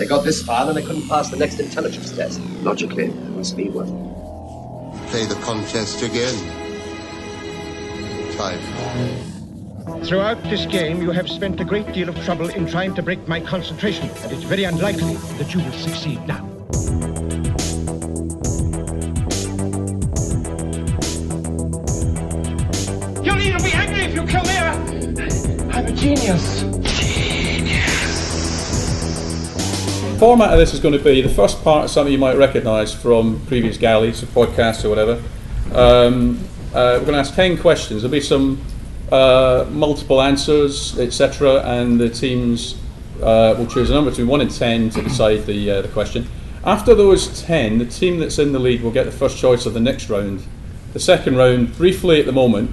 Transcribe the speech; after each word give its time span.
They 0.00 0.06
got 0.06 0.24
this 0.24 0.42
far 0.42 0.66
and 0.66 0.74
they 0.74 0.80
couldn't 0.80 1.06
pass 1.08 1.28
the 1.28 1.36
next 1.36 1.60
intelligence 1.60 2.10
test. 2.12 2.40
Logically, 2.62 3.08
there 3.08 3.30
must 3.32 3.54
be 3.54 3.68
one. 3.68 3.86
Play 5.08 5.26
the 5.26 5.34
contest 5.42 6.02
again. 6.02 6.34
Time. 8.38 10.02
Throughout 10.02 10.42
this 10.44 10.64
game, 10.64 11.02
you 11.02 11.10
have 11.10 11.28
spent 11.28 11.60
a 11.60 11.66
great 11.66 11.92
deal 11.92 12.08
of 12.08 12.16
trouble 12.24 12.48
in 12.48 12.66
trying 12.66 12.94
to 12.94 13.02
break 13.02 13.28
my 13.28 13.40
concentration, 13.40 14.08
and 14.22 14.32
it's 14.32 14.44
very 14.44 14.64
unlikely 14.64 15.16
that 15.36 15.52
you 15.52 15.62
will 15.62 15.72
succeed 15.72 16.26
now. 16.26 16.46
You'll 23.22 23.42
even 23.42 23.62
be 23.62 23.72
angry 23.74 24.04
if 24.04 24.14
you 24.14 24.24
kill 24.26 24.44
me. 24.44 24.56
I'm 25.74 25.84
a 25.84 25.92
genius. 25.92 26.69
Format 30.20 30.52
of 30.52 30.58
this 30.58 30.74
is 30.74 30.80
going 30.80 30.92
to 30.92 31.02
be 31.02 31.22
the 31.22 31.30
first 31.30 31.64
part 31.64 31.86
is 31.86 31.92
something 31.92 32.12
you 32.12 32.18
might 32.18 32.36
recognise 32.36 32.92
from 32.92 33.40
previous 33.46 33.78
galleys 33.78 34.22
or 34.22 34.26
podcasts 34.26 34.84
or 34.84 34.90
whatever. 34.90 35.12
Um, 35.72 36.38
uh, 36.74 37.00
we're 37.00 37.06
going 37.06 37.12
to 37.14 37.20
ask 37.20 37.34
10 37.34 37.56
questions. 37.56 38.02
There'll 38.02 38.12
be 38.12 38.20
some 38.20 38.60
uh, 39.10 39.64
multiple 39.70 40.20
answers, 40.20 40.98
etc., 40.98 41.62
and 41.62 41.98
the 41.98 42.10
teams 42.10 42.78
uh, 43.22 43.54
will 43.56 43.66
choose 43.66 43.88
a 43.88 43.94
number 43.94 44.10
between 44.10 44.26
1 44.26 44.42
and 44.42 44.50
10 44.50 44.90
to 44.90 45.00
decide 45.00 45.46
the, 45.46 45.70
uh, 45.70 45.80
the 45.80 45.88
question. 45.88 46.28
After 46.66 46.94
those 46.94 47.40
10, 47.40 47.78
the 47.78 47.86
team 47.86 48.18
that's 48.18 48.38
in 48.38 48.52
the 48.52 48.58
lead 48.58 48.82
will 48.82 48.90
get 48.90 49.04
the 49.04 49.12
first 49.12 49.38
choice 49.38 49.64
of 49.64 49.72
the 49.72 49.80
next 49.80 50.10
round. 50.10 50.44
The 50.92 51.00
second 51.00 51.36
round, 51.36 51.74
briefly 51.78 52.20
at 52.20 52.26
the 52.26 52.32
moment, 52.32 52.72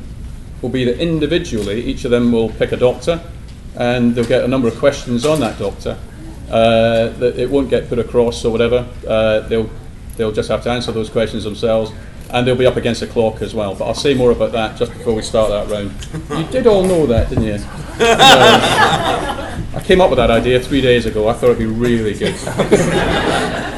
will 0.61 0.67
be 0.67 0.83
that 0.83 0.99
individually 0.99 1.81
each 1.85 2.03
of 2.03 2.11
them 2.11 2.33
will 2.33 2.49
pick 2.49 2.73
a 2.73 2.77
doctor 2.77 3.21
and 3.77 4.15
they'll 4.15 4.25
get 4.25 4.43
a 4.43 4.49
number 4.49 4.67
of 4.67 4.77
questions 4.77 5.25
on 5.25 5.39
that 5.39 5.57
doctor 5.57 5.97
uh, 6.49 7.09
that 7.09 7.37
it 7.37 7.49
won't 7.49 7.69
get 7.69 7.89
put 7.89 7.99
across 7.99 8.43
or 8.45 8.51
whatever. 8.51 8.87
Uh, 9.07 9.41
they'll 9.47 9.69
they'll 10.15 10.31
just 10.31 10.49
have 10.49 10.63
to 10.63 10.69
answer 10.71 10.91
those 10.91 11.09
questions 11.09 11.43
themselves, 11.43 11.91
and 12.31 12.47
they'll 12.47 12.55
be 12.55 12.65
up 12.65 12.77
against 12.77 13.01
the 13.01 13.07
clock 13.07 13.41
as 13.41 13.53
well. 13.53 13.75
But 13.75 13.85
I'll 13.85 13.93
say 13.93 14.13
more 14.13 14.31
about 14.31 14.51
that 14.53 14.77
just 14.77 14.91
before 14.93 15.13
we 15.13 15.21
start 15.21 15.49
that 15.49 15.69
round. 15.73 15.91
You 16.39 16.49
did 16.51 16.67
all 16.67 16.83
know 16.83 17.05
that, 17.07 17.29
didn't 17.29 17.45
you? 17.45 17.59
Uh, 17.99 19.59
I 19.75 19.81
came 19.81 20.01
up 20.01 20.09
with 20.11 20.17
that 20.17 20.29
idea 20.29 20.59
three 20.59 20.81
days 20.81 21.07
ago. 21.07 21.27
I 21.27 21.33
thought 21.33 21.47
it'd 21.51 21.57
be 21.57 21.65
really 21.65 22.13
good. 22.13 22.35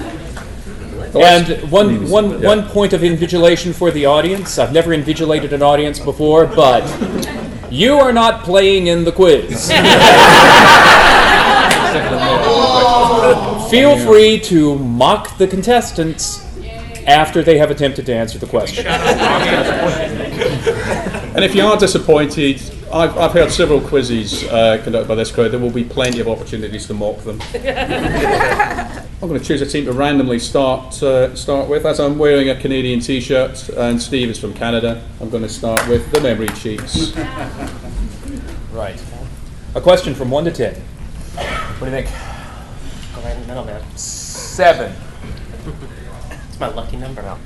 And 1.16 1.72
one, 1.72 1.98
Please, 1.98 2.12
one, 2.12 2.42
yeah. 2.42 2.48
one 2.48 2.64
point 2.68 2.94
of 2.94 3.02
invigilation 3.02 3.74
for 3.74 3.90
the 3.90 4.06
audience. 4.06 4.60
I've 4.60 4.72
never 4.72 4.92
invigilated 4.92 5.52
an 5.54 5.64
audience 5.64 6.00
before, 6.00 6.46
but 6.46 6.84
you 7.72 7.96
are 7.96 8.14
not 8.14 8.44
playing 8.44 8.88
in 8.88 9.06
the 9.06 9.12
quiz. 9.12 9.72
Feel 13.70 13.98
free 14.00 14.40
to 14.42 14.78
mock 14.80 15.38
the 15.38 15.48
contestants 15.48 16.46
after 17.08 17.42
they 17.44 17.58
have 17.58 17.72
attempted 17.72 18.06
to 18.08 18.14
answer 18.14 18.38
the 18.40 18.48
question. 18.48 18.86
And 21.40 21.46
if 21.46 21.54
you 21.56 21.64
are 21.64 21.78
disappointed, 21.78 22.60
I've, 22.92 23.16
I've 23.18 23.32
heard 23.32 23.52
several 23.52 23.80
quizzes 23.80 24.44
uh, 24.46 24.82
conducted 24.84 25.08
by 25.08 25.16
this 25.16 25.32
crowd. 25.32 25.52
There 25.52 25.60
will 25.60 25.72
be 25.72 25.84
plenty 25.84 26.20
of 26.20 26.28
opportunities 26.28 26.88
to 26.88 26.94
mock 26.94 27.20
them. 27.20 27.40
I'm 27.54 29.28
going 29.28 29.40
to 29.40 29.46
choose 29.46 29.62
a 29.62 29.66
team 29.66 29.86
to 29.86 29.94
randomly 29.94 30.40
start 30.40 31.02
uh, 31.04 31.36
start 31.36 31.70
with. 31.70 31.86
As 31.86 32.00
I'm 32.00 32.18
wearing 32.18 32.50
a 32.50 32.60
Canadian 32.60 33.00
T-shirt 33.00 33.70
and 33.70 34.02
Steve 34.02 34.30
is 34.30 34.40
from 34.40 34.54
Canada, 34.54 35.04
I'm 35.22 35.30
going 35.30 35.44
to 35.44 35.50
start 35.50 35.88
with 35.88 36.12
the 36.12 36.20
memory 36.20 36.50
cheats. 36.50 37.16
Right. 38.74 39.02
A 39.76 39.82
question 39.82 40.16
from 40.16 40.32
1 40.32 40.46
to 40.46 40.52
10. 40.52 40.74
What 40.74 41.80
do 41.80 41.86
you 41.86 41.92
think? 41.92 42.39
Go 43.30 43.36
right 43.36 43.42
in 43.42 43.48
the 43.48 43.48
middle, 43.48 43.66
man. 43.66 43.84
Seven. 43.96 44.92
It's 46.48 46.60
my 46.60 46.70
lucky 46.70 46.98
number 46.98 47.22
now. 47.22 47.38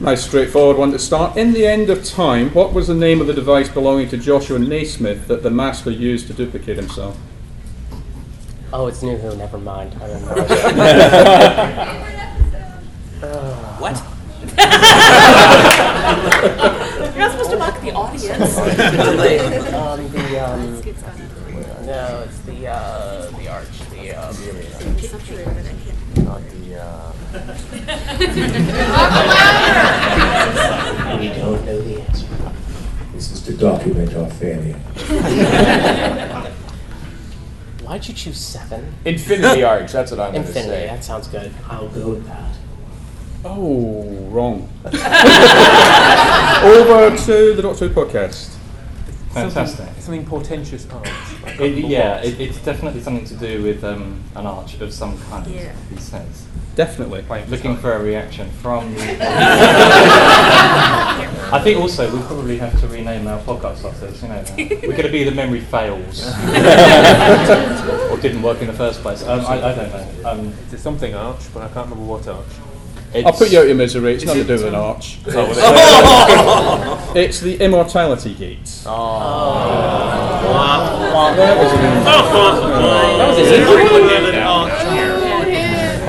Nice 0.00 0.24
straightforward 0.24 0.76
one 0.76 0.90
to 0.90 0.98
start. 0.98 1.36
In 1.36 1.52
the 1.52 1.64
end 1.64 1.88
of 1.88 2.04
time, 2.04 2.50
what 2.50 2.72
was 2.72 2.88
the 2.88 2.94
name 2.94 3.20
of 3.20 3.28
the 3.28 3.32
device 3.32 3.68
belonging 3.68 4.08
to 4.08 4.16
Joshua 4.16 4.58
Naismith 4.58 5.28
that 5.28 5.44
the 5.44 5.50
master 5.50 5.92
used 5.92 6.26
to 6.26 6.32
duplicate 6.32 6.76
himself? 6.76 7.16
Oh, 8.72 8.88
it's 8.88 9.02
New 9.04 9.16
Who. 9.18 9.36
Never 9.36 9.58
mind. 9.58 9.94
I 10.02 10.06
don't 10.08 10.26
know. 10.26 12.08
What? 13.78 14.02
You're 17.12 17.18
not 17.18 17.30
supposed 17.30 17.50
to 17.50 17.56
mock 17.56 17.80
the 17.80 17.92
audience. 17.92 18.58
um, 19.74 20.10
the 20.12 20.38
um, 20.44 20.82
no, 21.86 22.24
it's 22.26 22.38
the 22.40 22.68
uh, 22.68 23.30
the 23.30 23.48
arch. 23.48 23.66
The 24.02 24.14
um, 24.16 24.34
not 26.24 26.40
the 26.50 26.82
uh. 26.82 27.12
we 31.20 31.28
don't 31.28 31.64
know 31.64 31.80
the 31.80 32.00
answer. 32.02 32.26
This 33.14 33.30
is 33.30 33.42
to 33.42 33.52
document 33.56 34.12
our 34.16 34.28
failure. 34.28 34.74
Why'd 37.84 38.08
you 38.08 38.14
choose 38.14 38.38
seven? 38.38 38.92
Infinity 39.04 39.62
Arch, 39.64 39.92
that's 39.92 40.10
what 40.10 40.18
I'm 40.18 40.32
going 40.32 40.42
to 40.42 40.48
Infinity. 40.48 40.82
say. 40.82 40.86
That 40.86 41.04
sounds 41.04 41.28
good. 41.28 41.52
I'll 41.68 41.86
go 41.88 42.08
with 42.10 42.26
that. 42.26 42.56
Oh, 43.44 44.02
wrong. 44.30 44.68
Over 44.84 44.98
to 47.16 47.54
the 47.54 47.62
Doctor 47.62 47.86
Who 47.88 47.94
podcast. 47.94 48.56
Fantastic. 49.32 49.86
Something, 49.86 50.02
something 50.02 50.26
portentous 50.26 50.86
arch. 50.90 51.06
I 51.06 51.50
can't 51.50 51.60
It, 51.60 51.84
yeah, 51.86 52.20
it, 52.22 52.38
it's 52.40 52.58
definitely 52.58 53.00
something 53.00 53.24
to 53.26 53.34
do 53.34 53.62
with 53.62 53.82
um, 53.84 54.22
an 54.34 54.46
arch 54.46 54.80
of 54.80 54.92
some 54.92 55.18
kind, 55.22 55.46
Yeah. 55.46 55.72
he 55.90 55.96
says. 55.96 56.46
Definitely. 56.74 57.24
Looking 57.48 57.76
for 57.76 57.92
a 57.92 58.02
reaction 58.02 58.50
from. 58.50 58.94
I 61.52 61.60
think 61.62 61.78
also 61.78 62.10
we'll 62.10 62.22
probably 62.26 62.56
have 62.56 62.80
to 62.80 62.88
rename 62.88 63.26
our 63.26 63.38
podcast 63.40 63.84
after 63.84 64.06
this. 64.06 64.22
You 64.22 64.28
know, 64.28 64.42
we're 64.88 64.96
going 64.96 65.02
to 65.02 65.10
be 65.12 65.22
the 65.24 65.32
memory 65.32 65.60
fails, 65.60 66.26
or 68.10 68.16
didn't 68.22 68.40
work 68.42 68.62
in 68.62 68.68
the 68.68 68.72
first 68.72 69.02
place. 69.02 69.22
Um, 69.22 69.40
I, 69.40 69.70
I 69.70 69.74
don't 69.74 69.90
know. 69.92 70.30
Um, 70.30 70.54
It's 70.72 70.82
something 70.82 71.12
arch, 71.14 71.42
but 71.52 71.62
I 71.62 71.68
can't 71.68 71.90
remember 71.90 72.10
what 72.10 72.26
arch. 72.26 72.46
I'll 73.14 73.34
put 73.34 73.52
you 73.52 73.58
out 73.58 73.66
your 73.66 73.76
misery. 73.76 74.14
It's 74.14 74.24
nothing 74.24 74.46
to 74.46 74.56
do 74.56 74.64
with 74.64 74.72
an 74.72 74.74
arch. 74.74 75.18
Oh, 77.14 77.18
It's 77.18 77.40
the 77.40 77.56
immortality 77.62 78.32
gate. 78.32 78.84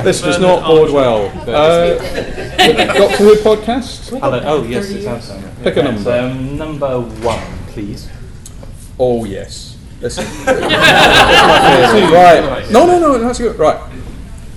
This 0.03 0.22
does 0.22 0.40
not 0.40 0.64
bode 0.66 0.91
well. 0.91 1.25
Uh, 1.50 1.96
Doctor 2.94 3.18
Who 3.18 3.36
podcast? 3.36 4.18
hello. 4.18 4.41
Oh 4.46 4.64
yes, 4.64 4.90
it 4.91 5.03
sounds 5.03 5.25
so. 5.25 5.41
Pick 5.62 5.75
a 5.75 5.84
number. 5.84 6.03
So, 6.03 6.25
um, 6.25 6.58
number 6.58 7.02
one, 7.02 7.41
please. 7.68 8.08
Oh 8.97 9.25
yes. 9.25 9.75
Listen. 10.00 10.25
right. 10.46 12.66
No, 12.72 12.85
no, 12.85 12.97
no. 13.00 13.18
That's 13.18 13.40
good. 13.40 13.58
Right. 13.59 13.78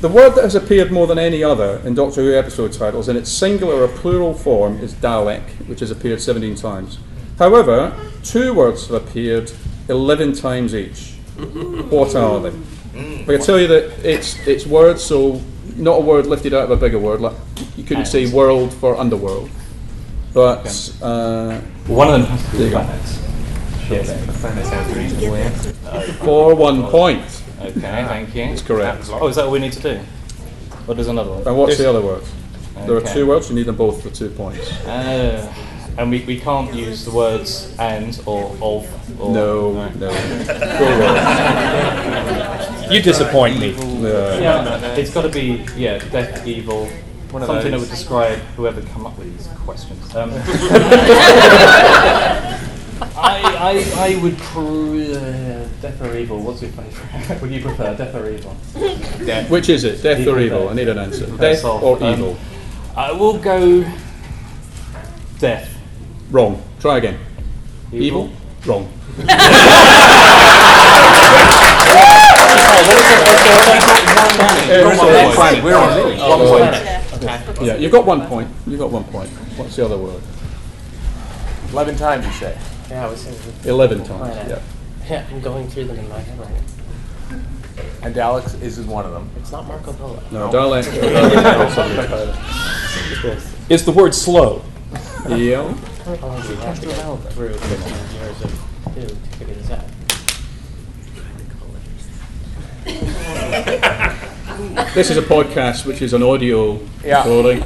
The 0.00 0.08
word 0.08 0.30
that 0.34 0.44
has 0.44 0.54
appeared 0.54 0.92
more 0.92 1.06
than 1.06 1.18
any 1.18 1.42
other 1.42 1.80
in 1.84 1.94
Doctor 1.94 2.22
Who 2.22 2.34
episode 2.34 2.72
titles 2.72 3.08
in 3.08 3.16
its 3.16 3.30
singular 3.32 3.82
or 3.82 3.88
plural 3.88 4.34
form 4.34 4.78
is 4.78 4.92
Dalek, 4.94 5.42
which 5.68 5.80
has 5.80 5.90
appeared 5.90 6.20
17 6.20 6.54
times. 6.54 6.98
However, 7.38 7.96
two 8.22 8.52
words 8.52 8.88
have 8.88 9.02
appeared 9.02 9.50
11 9.88 10.34
times 10.34 10.74
each. 10.74 11.14
What 11.90 12.14
are 12.14 12.40
they? 12.40 12.52
I 13.22 13.24
can 13.24 13.40
tell 13.40 13.58
you 13.60 13.66
that 13.68 14.04
it's 14.04 14.38
it's 14.46 14.66
words, 14.66 15.02
so 15.04 15.40
not 15.76 15.98
a 15.98 16.00
word 16.00 16.26
lifted 16.26 16.54
out 16.54 16.64
of 16.64 16.70
a 16.70 16.76
bigger 16.76 16.98
word. 16.98 17.20
Like 17.20 17.34
you 17.76 17.84
couldn't 17.84 18.06
say 18.06 18.30
world 18.32 18.72
for 18.72 18.96
underworld, 18.96 19.50
but 20.32 20.66
uh, 21.02 21.60
One 21.88 22.08
of 22.08 22.20
them 22.20 22.22
has 22.30 22.50
to 22.50 22.56
There 22.56 22.58
be 22.58 22.64
you 22.64 22.70
go. 22.70 22.84
planets. 22.84 23.22
Yes, 23.90 24.42
that 24.42 24.64
sounds 24.66 24.96
reasonable, 24.96 26.14
for 26.24 26.54
one 26.54 26.84
point. 26.84 27.42
Okay, 27.66 27.80
thank 27.80 28.34
you. 28.34 28.44
It's 28.44 28.62
correct. 28.62 29.08
Oh, 29.10 29.28
is 29.28 29.36
that 29.36 29.46
all 29.46 29.50
we 29.50 29.58
need 29.58 29.72
to 29.72 29.82
do? 29.82 30.00
Or 30.86 30.94
there's 30.94 31.08
another 31.08 31.30
one? 31.30 31.46
And 31.46 31.56
what's 31.56 31.78
the 31.78 31.88
other 31.88 32.00
word? 32.00 32.22
There 32.86 32.96
are 32.96 33.00
two 33.00 33.26
words. 33.26 33.48
You 33.48 33.56
need 33.56 33.66
them 33.66 33.76
both 33.76 34.02
for 34.02 34.10
two 34.10 34.28
points. 34.30 34.70
Uh, 34.86 35.52
and 35.98 36.10
we, 36.10 36.22
we 36.24 36.38
can't 36.38 36.72
use 36.74 37.04
the 37.04 37.10
words 37.10 37.74
and 37.78 38.20
or 38.26 38.50
of 38.60 39.20
or 39.20 39.32
No, 39.32 39.70
Right. 39.72 39.96
no. 39.96 40.10
Go 40.10 41.00
wrong. 41.00 42.92
You 42.92 43.02
disappoint 43.02 43.58
me. 43.58 43.70
Yeah. 43.72 44.38
Yeah, 44.38 44.94
it's 44.94 45.12
got 45.12 45.22
to 45.22 45.28
be 45.28 45.64
yeah, 45.76 45.98
death, 46.10 46.46
evil, 46.46 46.86
One 47.30 47.44
something 47.46 47.70
that 47.72 47.80
would 47.80 47.88
describe 47.90 48.38
whoever 48.56 48.80
come 48.82 49.06
up 49.06 49.18
with 49.18 49.36
these 49.36 49.48
questions. 49.64 50.14
Um, 50.14 50.30
I, 53.00 53.84
I, 53.96 54.10
I 54.10 54.22
would 54.22 54.36
pre- 54.38 55.14
uh, 55.14 55.66
death 55.82 56.00
or 56.00 56.16
evil. 56.16 56.40
What's 56.40 56.62
your 56.62 56.70
favourite? 56.72 57.40
would 57.42 57.50
you 57.50 57.60
prefer 57.62 57.94
death 57.96 58.14
or 58.14 58.30
evil? 58.30 58.56
Death. 59.24 59.50
Which 59.50 59.68
is 59.68 59.84
it? 59.84 60.02
Death 60.02 60.26
or 60.26 60.38
evil? 60.40 60.68
I 60.68 60.74
need 60.74 60.88
an 60.88 60.98
answer. 60.98 61.26
Death 61.36 61.64
off. 61.64 61.82
or 61.82 62.02
Um, 62.02 62.12
evil? 62.14 62.36
I 62.96 63.12
will 63.12 63.38
go 63.38 63.84
death. 65.38 65.68
Wrong. 66.30 66.62
Try 66.80 66.98
again. 66.98 67.18
Evil? 67.92 68.30
Wrong. 68.64 68.88
Yeah, 74.68 74.96
so 74.96 75.34
planet. 75.34 75.64
We're 75.64 75.76
on 75.76 75.96
Mini. 75.96 76.20
One 76.20 76.38
planet. 76.40 77.12
Okay. 77.14 77.66
Yeah, 77.66 77.76
you've 77.76 77.92
got 77.92 78.04
one 78.04 78.26
point. 78.26 78.48
You've 78.66 78.80
got 78.80 78.90
one 78.90 79.04
point. 79.04 79.30
What's 79.56 79.76
the 79.76 79.84
other 79.84 79.96
word? 79.96 80.22
11 81.72 81.96
times, 81.96 82.26
you 82.26 82.32
say. 82.32 82.58
Yeah, 82.90 83.06
I 83.06 83.10
was 83.10 83.20
saying. 83.20 83.36
Eleven 83.64 83.98
times. 84.04 84.32
Planet. 84.32 84.48
Yeah. 84.48 84.60
Yeah, 85.08 85.24
I'm 85.30 85.40
going 85.40 85.68
through 85.68 85.84
them 85.84 86.00
in 86.00 86.08
my 86.08 86.18
head 86.18 86.36
right 86.36 86.50
now. 86.50 87.38
And 88.02 88.18
Alex 88.18 88.54
is 88.54 88.80
one 88.80 89.04
of 89.04 89.12
them. 89.12 89.30
It's 89.36 89.52
not 89.52 89.64
Marco 89.68 89.92
Polo. 89.92 90.20
No, 90.32 90.48
Dalek. 90.50 90.84
Is 93.70 93.84
the 93.84 93.92
word 93.92 94.12
slow? 94.16 94.62
yeah. 95.28 95.62
How 96.04 96.14
long 96.26 96.42
do 96.42 96.48
we 96.48 96.56
have 96.56 96.80
to 96.80 96.86
go 96.86 97.16
through 97.30 97.54
15 97.54 98.20
years 98.20 98.42
of 98.42 98.50
two 98.94 99.02
to 99.06 99.14
figure 99.38 99.54
this 99.54 99.70
out? 99.70 99.84
This 104.94 105.10
is 105.10 105.18
a 105.18 105.22
podcast, 105.22 105.84
which 105.84 106.00
is 106.00 106.14
an 106.14 106.22
audio 106.22 106.80
Yeah. 107.04 107.18
recording. 107.18 107.62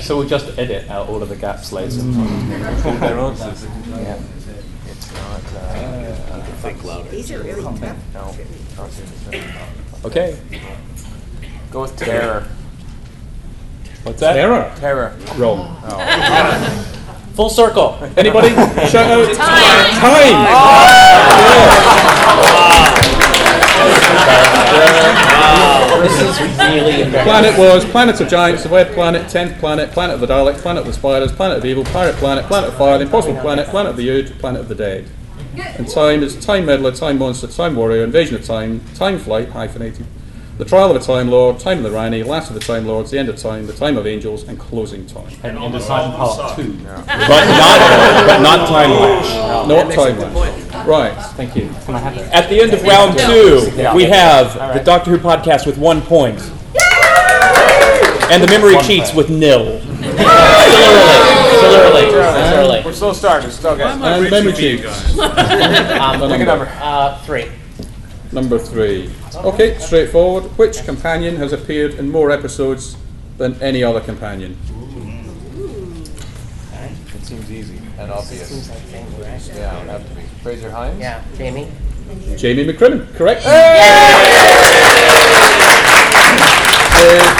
So 0.00 0.16
we'll 0.18 0.28
just 0.28 0.58
edit 0.58 0.88
out 0.90 1.08
all 1.08 1.22
of 1.22 1.28
the 1.28 1.36
gaps 1.36 1.70
later. 1.72 1.90
Their 1.96 3.18
answers. 3.18 3.66
Yeah. 3.90 4.16
It's 4.88 5.12
not. 5.12 5.42
Uh, 5.54 7.02
These 7.10 7.30
are 7.32 7.42
really 7.42 7.62
tough. 7.78 7.96
no. 8.14 8.34
Okay. 10.06 10.36
Go 11.70 11.82
with 11.82 11.96
terror. 11.96 12.46
What's 14.04 14.20
that? 14.20 14.36
Error. 14.36 14.72
Terror. 14.76 15.14
Wrong. 15.36 15.76
Full 17.34 17.50
circle. 17.50 17.98
Anybody? 18.16 18.48
Shout 18.88 19.10
out. 19.10 19.34
Time. 19.34 20.00
Time. 23.04 23.11
This 26.02 26.20
is 26.20 26.40
really. 26.58 27.10
Planet 27.10 27.56
was 27.58 27.84
Planet 27.84 28.20
of 28.20 28.28
Giants, 28.28 28.62
the 28.64 28.68
Web 28.68 28.92
Planet, 28.92 29.28
Tenth 29.28 29.58
Planet, 29.58 29.90
Planet 29.92 30.14
of 30.14 30.20
the 30.20 30.26
Daleks, 30.26 30.58
Planet 30.58 30.80
of 30.80 30.86
the 30.86 30.92
Spiders, 30.92 31.32
Planet 31.32 31.58
of 31.58 31.64
Evil, 31.64 31.84
Pirate 31.84 32.16
Planet, 32.16 32.44
Planet 32.46 32.70
of 32.70 32.76
Fire, 32.76 32.98
the 32.98 33.04
Impossible 33.04 33.40
Planet, 33.40 33.68
Planet 33.68 33.90
of 33.90 33.96
the 33.96 34.08
Ood, 34.08 34.38
Planet 34.38 34.60
of 34.62 34.68
the 34.68 34.74
Dead. 34.74 35.08
And 35.56 35.88
Time 35.88 36.22
is 36.22 36.34
Time 36.44 36.64
Meddler, 36.66 36.92
Time 36.92 37.18
Monster, 37.18 37.46
Time 37.46 37.76
Warrior, 37.76 38.04
Invasion 38.04 38.34
of 38.36 38.44
Time, 38.44 38.80
Time 38.94 39.18
Flight, 39.18 39.50
hyphenated, 39.50 40.06
The 40.58 40.64
Trial 40.64 40.90
of 40.90 40.96
a 40.96 41.04
Time 41.04 41.28
Lord, 41.28 41.58
Time 41.60 41.78
of 41.78 41.84
the 41.84 41.90
Rani, 41.90 42.22
Last 42.22 42.48
of 42.48 42.54
the 42.54 42.60
Time 42.60 42.86
Lords, 42.86 43.10
The 43.10 43.18
End 43.18 43.28
of 43.28 43.36
Time, 43.36 43.66
The 43.66 43.74
Time 43.74 43.96
of 43.98 44.06
Angels, 44.06 44.44
and 44.44 44.58
Closing 44.58 45.06
Time. 45.06 45.28
And 45.42 45.58
on 45.58 45.70
the 45.72 45.78
time 45.78 46.12
part 46.12 46.56
two. 46.56 46.72
But 46.72 47.06
not, 47.06 48.26
but 48.26 48.40
not 48.40 48.66
time 48.68 48.90
lapse. 48.90 49.34
Not 49.68 49.92
Time 49.92 50.18
Lapse. 50.18 50.51
Right. 50.86 51.14
Thank 51.36 51.54
you. 51.56 51.68
Can 51.84 51.94
I 51.94 51.98
have 51.98 52.16
it? 52.16 52.28
At 52.32 52.48
the 52.48 52.60
end 52.60 52.72
of 52.74 52.82
round 52.82 53.18
two, 53.18 53.70
we 53.94 54.04
have 54.04 54.54
the 54.74 54.82
Doctor 54.84 55.10
Who 55.10 55.18
podcast 55.18 55.66
with 55.66 55.78
one 55.78 56.02
point, 56.02 56.38
and 58.30 58.42
the 58.42 58.46
memory 58.48 58.74
One 58.74 58.84
cheats 58.84 59.10
point. 59.12 59.28
with 59.28 59.38
nil. 59.38 59.80
Still 59.80 61.74
early. 61.74 62.08
Still 62.08 62.58
early. 62.58 62.82
We're 62.84 62.92
slow 62.92 63.12
starters. 63.12 63.54
Still 63.54 63.76
good. 63.76 63.86
And 63.86 64.30
memory 64.30 64.52
cheats. 64.52 64.84
Um, 65.18 66.20
The 66.20 66.28
Pick 66.28 66.40
a 66.40 66.44
number. 66.44 66.68
uh, 66.80 67.18
three. 67.24 67.46
Number 68.32 68.58
three. 68.58 69.10
Okay, 69.36 69.78
straightforward. 69.78 70.44
Which 70.58 70.84
companion 70.84 71.36
has 71.36 71.52
appeared 71.52 71.94
in 71.94 72.10
more 72.10 72.30
episodes 72.30 72.96
than 73.38 73.54
any 73.62 73.82
other 73.84 74.00
companion? 74.00 74.56
It 77.14 77.24
seems 77.26 77.50
easy 77.50 77.78
and 77.98 78.10
obvious. 78.10 78.48
Seems 78.48 78.68
like 78.70 78.90
Jamie, 78.90 79.08
right? 79.22 79.52
Yeah, 79.54 79.76
it 79.76 79.80
would 79.80 79.88
have 79.90 80.08
to 80.08 80.14
be. 80.14 80.21
Fraser 80.42 80.70
Hines? 80.70 80.98
Yeah, 80.98 81.22
Jamie. 81.36 81.70
Jamie 82.36 82.64
McCrimmon, 82.66 83.14
correct? 83.14 83.42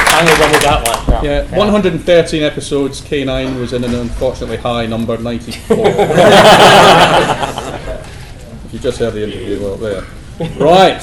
I'm 0.07 0.27
the 0.27 0.37
one 0.41 0.51
who 0.53 0.61
got 0.61 0.87
one. 0.87 1.25
Yeah, 1.25 1.57
113 1.57 2.43
episodes. 2.43 3.01
K9 3.01 3.59
was 3.61 3.73
in 3.73 3.83
an 3.85 3.95
unfortunately 3.95 4.57
high 4.57 4.87
number, 4.87 5.19
94. 5.19 5.77
if 8.67 8.73
you 8.73 8.79
just 8.79 8.99
heard 8.99 9.15
the 9.15 9.25
interview, 9.25 9.61
well, 9.61 9.77
there. 9.77 10.05
Right. 10.59 11.03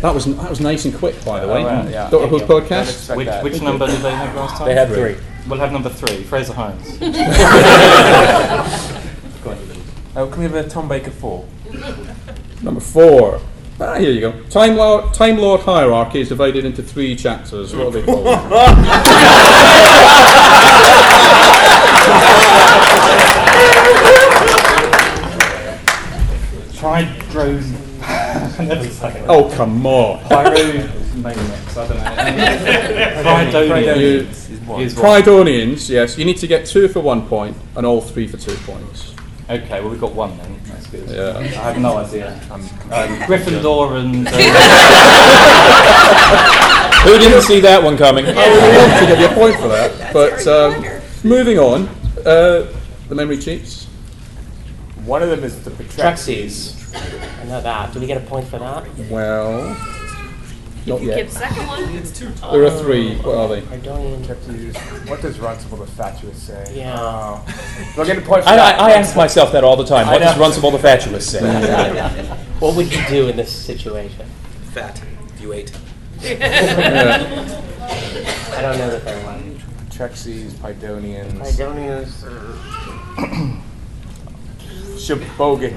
That 0.00 0.14
was 0.14 0.26
that 0.36 0.50
was 0.50 0.60
nice 0.60 0.84
and 0.84 0.94
quick, 0.94 1.24
by 1.24 1.40
the 1.40 1.48
way. 1.48 1.64
Oh, 1.64 1.66
yeah, 1.66 1.88
yeah. 1.88 2.10
Doctor 2.10 2.28
Who 2.28 2.38
Don't 2.38 2.48
podcast. 2.48 2.90
expect 2.90 3.16
Which, 3.16 3.26
that. 3.26 3.42
which 3.44 3.60
number 3.62 3.86
did 3.86 4.00
they 4.00 4.12
have 4.14 4.34
last 4.36 4.58
time? 4.58 4.68
They 4.68 4.74
had 4.74 4.88
three. 4.88 5.16
We'll 5.48 5.58
have 5.58 5.72
number 5.72 5.88
three, 5.88 6.22
Fraser 6.22 6.52
Hines. 6.52 6.98
Oh, 10.14 10.26
can 10.26 10.38
we 10.38 10.44
have 10.44 10.54
a 10.54 10.68
Tom 10.68 10.88
Baker 10.88 11.10
4? 11.10 11.48
Number 12.62 12.80
four. 12.80 13.40
Ah, 13.80 13.94
here 13.98 14.10
you 14.10 14.20
go. 14.20 14.42
Time 14.50 14.76
Lord, 14.76 15.14
Time 15.14 15.38
Lord 15.38 15.62
hierarchy 15.62 16.20
is 16.20 16.28
divided 16.28 16.66
into 16.66 16.82
three 16.82 17.16
chapters. 17.16 17.74
What 17.74 17.86
are 17.86 17.90
they 17.90 18.02
called? 18.02 18.26
Try 26.76 27.04
drone. 27.30 27.72
Never 28.68 28.88
say 28.88 29.18
it. 29.18 29.24
oh, 29.28 29.50
come 29.56 29.86
on. 29.86 30.22
Pyromaniacs, 31.22 31.76
I 31.76 31.88
don't 31.88 31.96
know. 33.56 33.98
You, 33.98 34.22
Prydonians 34.24 34.50
is 34.50 34.94
what? 34.94 35.24
Prydonians, 35.24 35.88
yes. 35.88 36.18
You 36.18 36.26
need 36.26 36.36
to 36.36 36.46
get 36.46 36.66
two 36.66 36.86
for 36.88 37.00
one 37.00 37.26
point 37.26 37.56
and 37.76 37.86
all 37.86 38.02
three 38.02 38.26
for 38.26 38.36
two 38.36 38.54
points. 38.66 39.14
Okay, 39.50 39.80
well 39.80 39.90
we've 39.90 40.00
got 40.00 40.14
one 40.14 40.36
then. 40.38 40.60
That's 40.66 40.86
good. 40.86 41.08
Yeah. 41.08 41.38
I 41.38 41.42
have 41.72 41.78
no 41.78 41.96
idea. 41.98 42.32
Um, 42.50 42.62
Gryffindor 43.26 43.98
and. 44.00 44.28
Uh, 45.64 47.02
Who 47.04 47.18
didn't 47.18 47.42
see 47.42 47.58
that 47.60 47.82
one 47.82 47.96
coming? 47.96 48.24
I 48.26 48.30
would 48.30 48.74
love 48.76 49.00
to 49.00 49.06
give 49.06 49.18
you 49.18 49.26
a 49.26 49.34
point 49.34 49.56
for 49.56 49.68
that. 49.68 50.12
But 50.12 50.46
um, 50.46 50.84
moving 51.28 51.58
on, 51.58 51.88
uh, 52.24 52.72
the 53.08 53.14
memory 53.14 53.38
cheats. 53.38 53.86
One 55.04 55.22
of 55.22 55.28
them 55.30 55.42
is 55.42 55.62
the 55.64 55.70
Patrexes. 55.70 56.74
Trexies. 56.74 57.40
I 57.40 57.44
know 57.44 57.60
that. 57.60 57.92
Do 57.92 57.98
we 58.00 58.06
get 58.06 58.22
a 58.22 58.26
point 58.26 58.46
for 58.46 58.58
that? 58.60 58.86
Well, 59.10 59.76
not 60.86 61.00
Give 61.00 61.08
yet. 61.08 61.30
second 61.30 61.66
one. 61.66 61.82
There 62.52 62.64
are 62.64 62.78
three. 62.82 63.16
What 63.16 63.34
are 63.36 63.48
they? 63.48 63.60
Ardonian. 63.62 65.08
What 65.08 65.22
does 65.22 65.38
Runcible 65.38 65.78
the 65.78 65.86
Fatuous 65.86 66.36
say? 66.36 66.72
Yeah. 66.76 66.96
Oh. 66.98 67.44
Do 67.94 68.02
I 68.02 68.06
get 68.06 68.18
a 68.18 68.20
point 68.20 68.44
for 68.44 68.50
I, 68.50 68.56
that? 68.56 68.80
I, 68.80 68.90
I 68.90 68.92
ask 68.92 69.16
myself 69.16 69.52
that 69.52 69.64
all 69.64 69.76
the 69.76 69.84
time. 69.84 70.06
What 70.08 70.18
does 70.18 70.36
know. 70.36 70.42
Runcible 70.42 70.72
the 70.72 70.78
Fatuous 70.78 71.30
say? 71.30 72.38
What 72.62 72.76
would 72.76 72.92
you 72.92 73.02
do 73.08 73.28
in 73.28 73.36
this 73.36 73.50
situation? 73.50 74.24
Fat. 74.72 75.02
You 75.40 75.52
ate. 75.52 75.72
I 76.22 76.28
don't 78.60 78.78
know 78.78 78.90
that 78.90 79.02
very 79.02 79.24
well. 79.24 79.40
Patrexes, 80.02 80.52
Prydonians, 80.52 81.32
Ardonians. 81.40 82.22
Shobogan. 84.96 85.74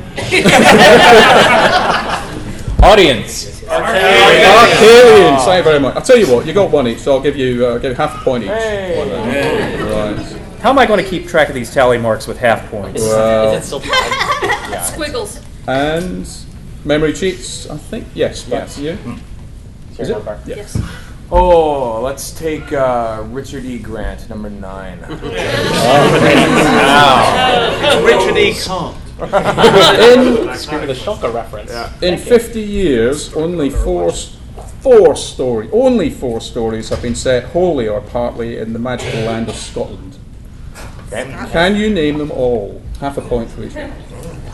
Audience. 2.84 3.65
Arcadians. 3.84 5.46
Thank 5.46 5.58
you 5.58 5.64
very 5.64 5.80
much. 5.80 5.96
I'll 5.96 6.02
tell 6.02 6.18
you 6.18 6.34
what. 6.34 6.46
You 6.46 6.54
got 6.54 6.72
one 6.72 6.88
each, 6.88 7.00
so 7.00 7.14
I'll 7.14 7.22
give 7.22 7.36
you 7.36 7.66
uh, 7.66 7.78
give 7.78 7.92
you 7.92 7.96
half 7.96 8.20
a 8.20 8.24
point 8.24 8.44
each. 8.44 8.50
Hey. 8.50 8.98
One. 8.98 9.90
Right. 9.90 10.42
How 10.62 10.70
am 10.72 10.80
I 10.80 10.86
going 10.86 11.04
to 11.04 11.10
keep 11.10 11.28
track 11.28 11.50
of 11.50 11.56
these 11.56 11.72
tally 11.74 11.98
marks 11.98 12.28
with 12.28 12.38
half 12.40 12.70
points? 12.72 13.02
Well. 13.02 13.54
is 13.54 13.64
it 13.64 13.68
still 13.68 13.82
time? 13.82 14.84
Squiggles. 14.84 15.42
And 15.68 16.28
memory 16.84 17.14
cheats. 17.14 17.70
I 17.70 17.78
think 17.78 18.08
yes. 18.14 18.44
Back 18.44 18.70
to 18.70 18.82
you. 18.82 18.98
It's 19.92 20.00
Is 20.00 20.10
it? 20.10 20.14
number. 20.14 20.40
Yeah. 20.46 20.56
Yes. 20.58 20.78
Oh, 21.32 22.02
let's 22.02 22.32
take 22.32 22.72
uh, 22.72 23.24
Richard 23.28 23.66
E. 23.66 23.80
Grant, 23.80 24.30
number 24.30 24.50
nine. 24.50 25.00
Richard 28.06 28.38
E. 28.38 28.54
Kong. 28.64 28.96
In 29.18 29.28
Screw 30.58 30.86
the 30.86 30.94
Shulker 30.94 31.34
reference. 31.34 31.72
in 32.02 32.18
50 32.18 32.60
years, 32.62 33.34
only 33.34 33.70
four 33.70 34.10
s- 34.10 34.36
four 34.82 35.16
story 35.16 35.70
only 35.72 36.10
four 36.10 36.40
stories 36.42 36.90
have 36.90 37.02
been 37.02 37.16
set 37.16 37.46
wholly 37.46 37.88
or 37.88 38.02
partly 38.02 38.58
in 38.58 38.74
the 38.74 38.80
magical 38.80 39.22
land 39.22 39.48
of 39.50 39.56
Scotland. 39.56 40.18
Can 41.10 41.76
you 41.76 41.90
name 41.90 42.18
them 42.18 42.30
all? 42.32 42.82
Half 43.00 43.18
a 43.18 43.22
point 43.22 43.50
for 43.50 43.64
each. 43.64 43.74
one. 43.76 43.90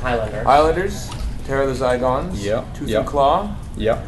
Highlander. 0.02 0.48
Islanders, 0.48 1.10
Terror 1.46 1.64
of 1.64 1.78
the 1.78 1.84
Zygons, 1.86 2.34
Yeah, 2.44 2.64
Tooth 2.76 2.88
yeah. 2.90 3.00
and 3.00 3.08
Claw, 3.08 3.56
Yeah. 3.78 4.04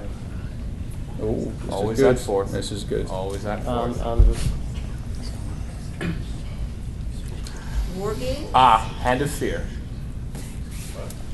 Oh, 1.21 1.35
this 1.65 1.71
Always 1.73 1.97
is 1.99 2.03
good. 2.03 2.17
that 2.17 2.21
fourth. 2.23 2.51
This 2.51 2.71
is 2.71 2.83
good. 2.83 3.07
always 3.07 3.43
that 3.43 3.65
Um, 3.67 3.93
fourth. 3.93 4.05
um, 4.05 4.35
War 7.97 8.13
game. 8.15 8.47
ah, 8.55 8.79
Hand 9.01 9.21
of 9.21 9.29
Fear. 9.31 9.65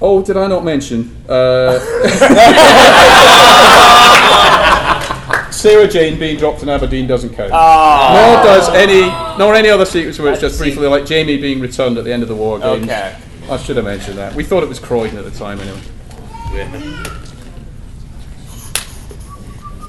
Oh, 0.02 0.24
did 0.24 0.38
I 0.38 0.48
not 0.48 0.64
mention? 0.64 1.14
Uh, 1.28 1.78
Sarah 5.52 5.90
Jane 5.90 6.18
being 6.18 6.38
dropped 6.38 6.64
in 6.64 6.70
Aberdeen 6.70 7.06
doesn't 7.06 7.32
count. 7.36 7.50
Nor 7.52 8.44
does 8.44 8.70
any, 8.70 9.02
nor 9.38 9.54
any 9.56 9.68
other 9.68 9.84
sequence 9.86 10.18
where 10.18 10.32
it's 10.32 10.40
just 10.40 10.58
briefly 10.58 10.88
like 10.88 11.06
Jamie 11.06 11.36
being 11.38 11.60
returned 11.60 11.98
at 11.98 12.06
the 12.06 12.14
end 12.14 12.24
of 12.24 12.30
the 12.30 12.36
war 12.36 12.60
games. 12.60 12.86
Okay. 12.86 13.18
I 13.50 13.58
should 13.58 13.76
have 13.76 13.84
mentioned 13.86 14.18
that. 14.18 14.34
We 14.36 14.46
thought 14.46 14.64
it 14.64 14.70
was 14.70 14.80
Croydon 14.80 15.18
at 15.18 15.26
the 15.26 15.32
time 15.32 15.60
anyway. 15.60 15.82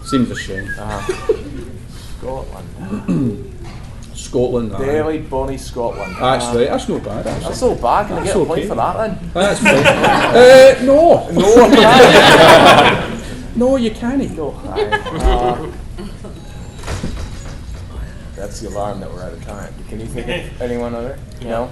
Seems 0.04 0.28
a 0.30 0.34
shame. 0.34 0.66
Scotland. 2.18 3.46
Scotland. 4.30 4.70
Daily 4.78 5.18
Bonnie, 5.18 5.58
Scotland. 5.58 6.14
Actually, 6.20 6.68
Uh, 6.68 6.72
that's 6.76 6.88
not 6.88 7.02
bad. 7.02 7.26
Actually. 7.26 7.44
that's 7.49 7.58
so 7.58 7.75
bad. 7.75 8.06
Can 8.06 8.12
I 8.16 8.20
That's 8.20 8.26
get 8.32 8.37
a 8.37 8.38
okay. 8.40 8.49
point 8.49 8.68
for 8.68 8.75
that 8.76 8.96
then? 8.96 9.30
That's 9.34 9.60
fine. 9.60 9.87
uh, 10.37 10.82
no. 10.84 11.28
No, 11.32 13.06
No, 13.56 13.76
you 13.76 13.90
can't. 13.90 14.37
No. 14.37 14.50
Uh, 14.50 15.66
that's 18.40 18.61
the 18.61 18.68
alarm 18.68 19.00
that 19.00 19.12
we're 19.12 19.23
out 19.23 19.32
of 19.32 19.44
time. 19.44 19.73
Can 19.88 20.00
you 20.00 20.06
think 20.06 20.26
of 20.28 20.62
anyone 20.62 20.94
other? 20.94 21.18
No. 21.42 21.70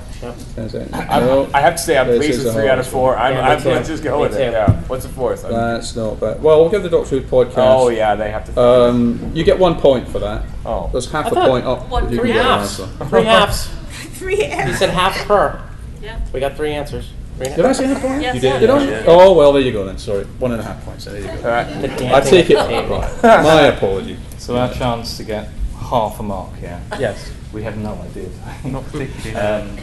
That's 0.55 0.75
it. 0.75 0.93
I, 0.95 1.21
No. 1.21 1.49
I 1.55 1.61
have 1.61 1.77
to 1.77 1.83
say 1.83 1.97
I'm 1.97 2.07
This 2.09 2.19
pleased 2.19 2.39
is 2.41 2.45
with 2.45 2.55
the 2.55 2.61
three 2.61 2.69
out 2.69 2.79
of 2.79 2.87
four. 2.87 3.17
I'm, 3.17 3.35
Yeah, 3.35 3.43
me 3.45 3.51
I'm 3.53 3.63
too. 3.63 3.69
let's 3.71 3.89
just 3.89 4.03
go 4.05 4.17
Me 4.17 4.23
with 4.29 4.35
it. 4.37 4.47
too. 4.47 4.53
Yeah. 4.53 4.81
What's 4.83 5.05
the 5.05 5.09
fourth? 5.13 5.45
I'm- 5.45 5.55
That's 5.55 5.97
not 5.97 6.21
bad. 6.21 6.43
Well, 6.43 6.61
we'll 6.61 6.71
give 6.71 6.83
the 6.83 6.91
Doctor 6.91 7.19
Who 7.19 7.23
podcast. 7.23 7.55
oh 7.57 7.89
yeah, 7.89 8.15
they 8.15 8.31
have 8.31 8.45
to. 8.55 8.61
Um, 8.61 9.33
you 9.35 9.45
get 9.45 9.59
one 9.59 9.77
point 9.81 10.07
for 10.09 10.19
that. 10.19 10.45
oh. 10.67 10.89
There's 10.93 11.11
half 11.11 11.27
I 11.27 11.29
a 11.29 11.33
thought 11.35 11.49
point 11.49 11.65
up. 11.67 11.89
one 11.89 12.05
if 12.07 12.13
you 12.13 12.19
three 12.19 12.33
get 12.35 12.45
an 12.45 12.59
halves. 12.59 12.81
answer. 12.81 13.05
Three 13.07 13.25
halves. 13.25 13.67
Three 14.19 14.37
He 14.37 14.45
F's. 14.45 14.79
said 14.79 14.91
half 14.91 15.17
per. 15.27 15.61
Yeah. 16.03 16.21
We 16.33 16.41
got 16.41 16.55
three 16.57 16.73
answers. 16.73 17.11
Three 17.39 17.49
Did 17.49 17.65
I 17.65 17.73
say 17.73 17.87
half 17.87 18.03
point? 18.03 18.21
Yes. 18.23 18.35
You 18.35 18.41
did. 18.41 18.61
Did 18.61 18.71
I? 18.71 19.05
Oh 19.07 19.33
well, 19.33 19.53
there 19.53 19.63
you 19.63 19.73
go 19.73 19.85
then. 19.85 19.97
Sorry, 19.99 20.25
one 20.39 20.53
and 20.53 20.61
a 20.61 20.65
half 20.65 20.85
points. 20.85 21.05
There 21.07 21.17
you 21.19 21.25
go. 21.25 21.31
All 21.33 21.43
right. 21.51 21.65
The 21.83 21.93
I 21.93 21.97
dancing 21.97 22.31
take 22.33 22.51
it. 22.51 22.57
at 22.57 22.67
the 22.69 22.73
table. 22.83 22.99
Right. 22.99 23.23
My 23.43 23.63
apology. 23.67 24.17
So 24.39 24.57
our 24.57 24.73
chance 24.73 25.17
to 25.19 25.25
get 25.25 25.49
half 25.79 26.21
a 26.21 26.23
mark 26.23 26.55
here. 26.57 26.81
Yes. 26.99 27.33
We 27.53 27.63
have 27.63 27.77
no 27.79 27.95
idea. 27.95 28.29
Not 28.65 28.85
particularly. 28.87 29.35
Um, 29.37 29.79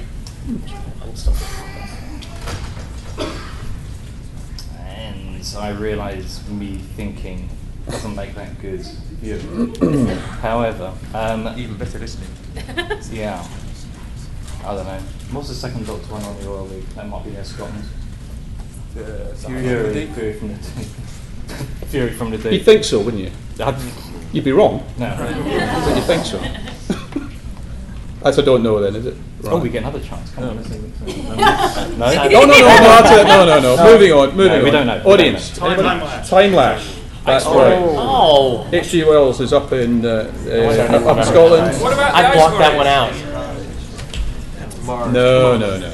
I'm 1.01 1.15
still- 1.15 1.35
and 4.79 5.55
I 5.57 5.69
realise 5.71 6.47
me 6.47 6.77
thinking 6.95 7.49
doesn't 7.89 8.15
make 8.15 8.33
that 8.35 8.59
good 8.61 8.81
view. 9.21 9.73
However, 10.41 10.93
um, 11.13 11.47
Even 11.57 11.77
better 11.77 11.99
listening. 11.99 12.29
yeah, 13.11 13.45
I 14.63 14.75
don't 14.75 14.85
know. 14.85 14.99
What's 15.31 15.49
the 15.49 15.55
second 15.55 15.85
Doctor 15.85 16.11
one 16.11 16.23
on 16.23 16.39
the 16.39 16.47
Royal 16.47 16.67
League? 16.67 16.87
That 16.95 17.07
might 17.07 17.23
be 17.23 17.31
their 17.31 17.43
Scotland. 17.43 17.83
Fury, 18.93 20.07
Fury 20.07 20.33
from 20.33 20.47
the 20.49 20.53
deep. 20.55 20.87
Fury 21.87 22.11
from 22.13 22.31
the 22.31 22.37
Deep. 22.37 22.45
You 22.45 22.51
deep. 22.51 22.65
think 22.65 22.83
so, 22.83 23.01
wouldn't 23.01 23.23
you? 23.23 23.31
You'd 24.35 24.43
be 24.43 24.51
wrong, 24.51 24.83
No. 24.97 25.15
but 25.17 25.95
you 25.95 26.01
think 26.01 26.25
so. 26.25 26.37
That's 28.21 28.37
I 28.37 28.41
don't 28.41 28.63
know 28.63 28.81
then, 28.81 28.97
is 28.97 29.05
it? 29.05 29.15
Oh, 29.45 29.59
we 29.59 29.69
get 29.69 29.83
another 29.83 30.01
chance. 30.01 30.29
Come 30.31 30.49
on, 30.49 30.57
let's. 30.57 30.69
No. 30.71 30.75
No, 30.75 31.37
no, 31.37 32.45
no, 32.45 32.45
no, 32.45 33.23
no, 33.23 33.45
no, 33.45 33.59
no. 33.61 33.83
Moving 33.85 34.11
on, 34.11 34.35
moving 34.35 34.51
No, 34.51 34.63
we 34.63 34.69
on. 34.71 34.73
don't 34.73 34.87
know. 34.87 34.97
We 34.97 35.03
don't 35.03 35.13
Audience, 35.13 35.57
know. 35.57 35.67
anybody? 35.67 35.87
Time 35.87 36.03
lapse. 36.03 36.29
Time 36.29 36.53
lapse. 36.53 36.99
That's 37.25 37.45
right. 37.45 37.77
Oh, 37.79 38.67
H.G. 38.73 39.05
Wells 39.05 39.39
is 39.39 39.53
up 39.53 39.71
in 39.71 40.05
uh, 40.05 40.09
uh, 40.09 40.43
don't 40.43 40.95
up, 40.95 41.05
up 41.05 41.17
in. 41.19 41.23
Scotland. 41.23 41.81
What 41.81 41.93
about 41.93 42.13
I 42.13 42.33
blocked 42.33 42.57
that 42.57 42.75
one 42.75 42.87
out. 42.87 43.13
No, 45.13 45.57
no, 45.57 45.79
no. 45.79 45.93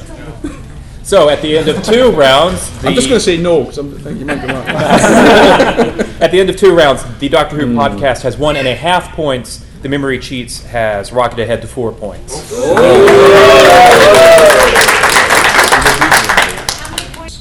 So 1.04 1.28
at 1.28 1.42
the 1.42 1.58
end 1.58 1.68
of 1.68 1.82
two 1.84 2.10
rounds, 2.10 2.70
the, 2.80 2.88
I'm 2.88 2.94
just 2.94 3.08
going 3.08 3.20
to 3.20 3.24
say 3.24 3.36
no 3.36 3.60
because 3.64 3.78
I'm 3.78 4.16
you 4.16 4.24
might 4.24 4.40
be 4.40 4.48
right. 4.52 5.98
at 6.22 6.30
the 6.30 6.38
end 6.40 6.48
of 6.50 6.56
two 6.56 6.74
rounds, 6.74 7.02
the 7.18 7.28
Doctor. 7.28 7.56
Who 7.56 7.66
podcast 7.74 8.22
has 8.22 8.36
one 8.38 8.56
and 8.56 8.66
a 8.68 8.74
half 8.74 9.12
points. 9.14 9.66
The 9.82 9.88
Memory 9.88 10.20
Cheats 10.20 10.62
has 10.66 11.12
rocketed 11.12 11.42
ahead 11.44 11.60
to 11.62 11.66
four 11.68 11.90
points. 11.92 12.52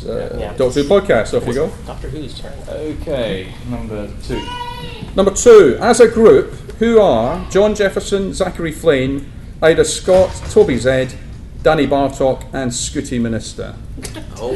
Uh, 0.03 0.35
Yeah. 0.38 0.53
Doctor 0.57 0.81
Who 0.81 0.89
podcast. 0.89 1.38
Off 1.38 1.45
you 1.47 1.53
go. 1.53 1.71
Doctor 1.85 2.09
Who's 2.09 2.38
turn. 2.39 2.53
Okay, 2.67 3.53
number 3.69 4.09
two. 4.23 4.41
Number 5.15 5.31
two, 5.31 5.77
as 5.79 6.00
a 6.00 6.07
group, 6.07 6.51
who 6.79 7.00
are 7.00 7.47
John 7.51 7.75
Jefferson, 7.75 8.33
Zachary 8.33 8.71
Flynn, 8.71 9.31
Ida 9.61 9.85
Scott, 9.85 10.31
Toby 10.50 10.77
Zed, 10.77 11.13
Danny 11.61 11.85
Bartock, 11.85 12.43
and 12.53 12.71
Scooti 12.71 13.19
Manista? 13.21 13.75
Oh. 14.38 14.51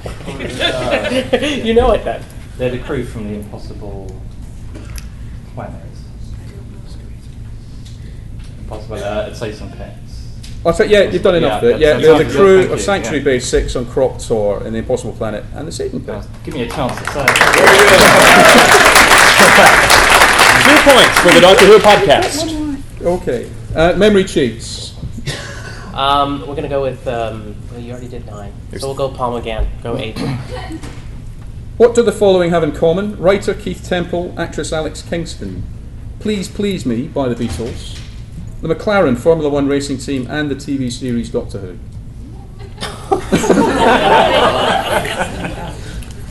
you 1.64 1.74
know 1.74 1.92
it 1.92 2.04
then. 2.04 2.22
They're 2.60 2.68
the 2.68 2.78
crew 2.78 3.06
from 3.06 3.26
the 3.26 3.36
Impossible 3.36 4.14
Planet. 5.54 5.80
Impossible. 8.58 8.96
Uh, 8.96 9.28
I'd 9.28 9.34
say 9.34 9.50
some 9.50 9.72
pets. 9.72 10.36
I 10.66 10.72
think, 10.72 10.92
yeah, 10.92 11.04
you've 11.04 11.22
done 11.22 11.36
enough 11.36 11.62
Yeah, 11.62 11.68
of 11.70 11.76
it. 11.76 11.80
Yeah, 11.80 11.92
that's- 11.94 12.04
they're 12.18 12.28
the 12.28 12.34
crew 12.36 12.70
of 12.70 12.78
Sanctuary 12.78 13.20
yeah. 13.20 13.24
Base 13.24 13.46
6 13.46 13.76
on 13.76 13.86
Krop 13.86 14.28
Tor 14.28 14.62
in 14.66 14.74
the 14.74 14.80
Impossible 14.80 15.14
Planet 15.14 15.42
and 15.54 15.66
the 15.66 15.72
Satan 15.72 16.04
Pit. 16.04 16.22
Give 16.44 16.52
me 16.52 16.64
a 16.64 16.68
chance 16.68 16.94
to 16.98 17.04
say. 17.06 17.24
Two 20.66 20.76
points 20.84 21.18
for 21.20 21.30
the 21.32 21.40
Doctor 21.40 21.64
Who 21.64 21.78
podcast. 21.78 22.76
Okay. 23.00 23.48
Uh, 23.74 23.94
memory 23.96 24.24
cheats. 24.24 24.92
Um, 25.94 26.44
we're 26.46 26.54
gonna 26.56 26.68
go 26.68 26.82
with. 26.82 27.08
Um, 27.08 27.56
well, 27.70 27.80
you 27.80 27.92
already 27.92 28.08
did 28.08 28.26
nine, 28.26 28.52
so 28.76 28.88
we'll 28.88 28.96
go 28.96 29.08
Palm 29.08 29.36
again. 29.36 29.66
Go 29.82 29.96
eight. 29.96 30.18
What 31.80 31.94
do 31.94 32.02
the 32.02 32.12
following 32.12 32.50
have 32.50 32.62
in 32.62 32.72
common? 32.72 33.16
Writer 33.16 33.54
Keith 33.54 33.82
Temple, 33.82 34.34
actress 34.36 34.70
Alex 34.70 35.00
Kingston. 35.00 35.62
Please 36.18 36.46
Please 36.46 36.84
Me 36.84 37.08
by 37.08 37.26
the 37.30 37.34
Beatles. 37.34 37.98
The 38.60 38.68
McLaren 38.68 39.16
Formula 39.16 39.48
One 39.48 39.66
racing 39.66 39.96
team 39.96 40.26
and 40.28 40.50
the 40.50 40.54
TV 40.54 40.92
series 40.92 41.30
Doctor 41.30 41.58
Who. 41.58 41.78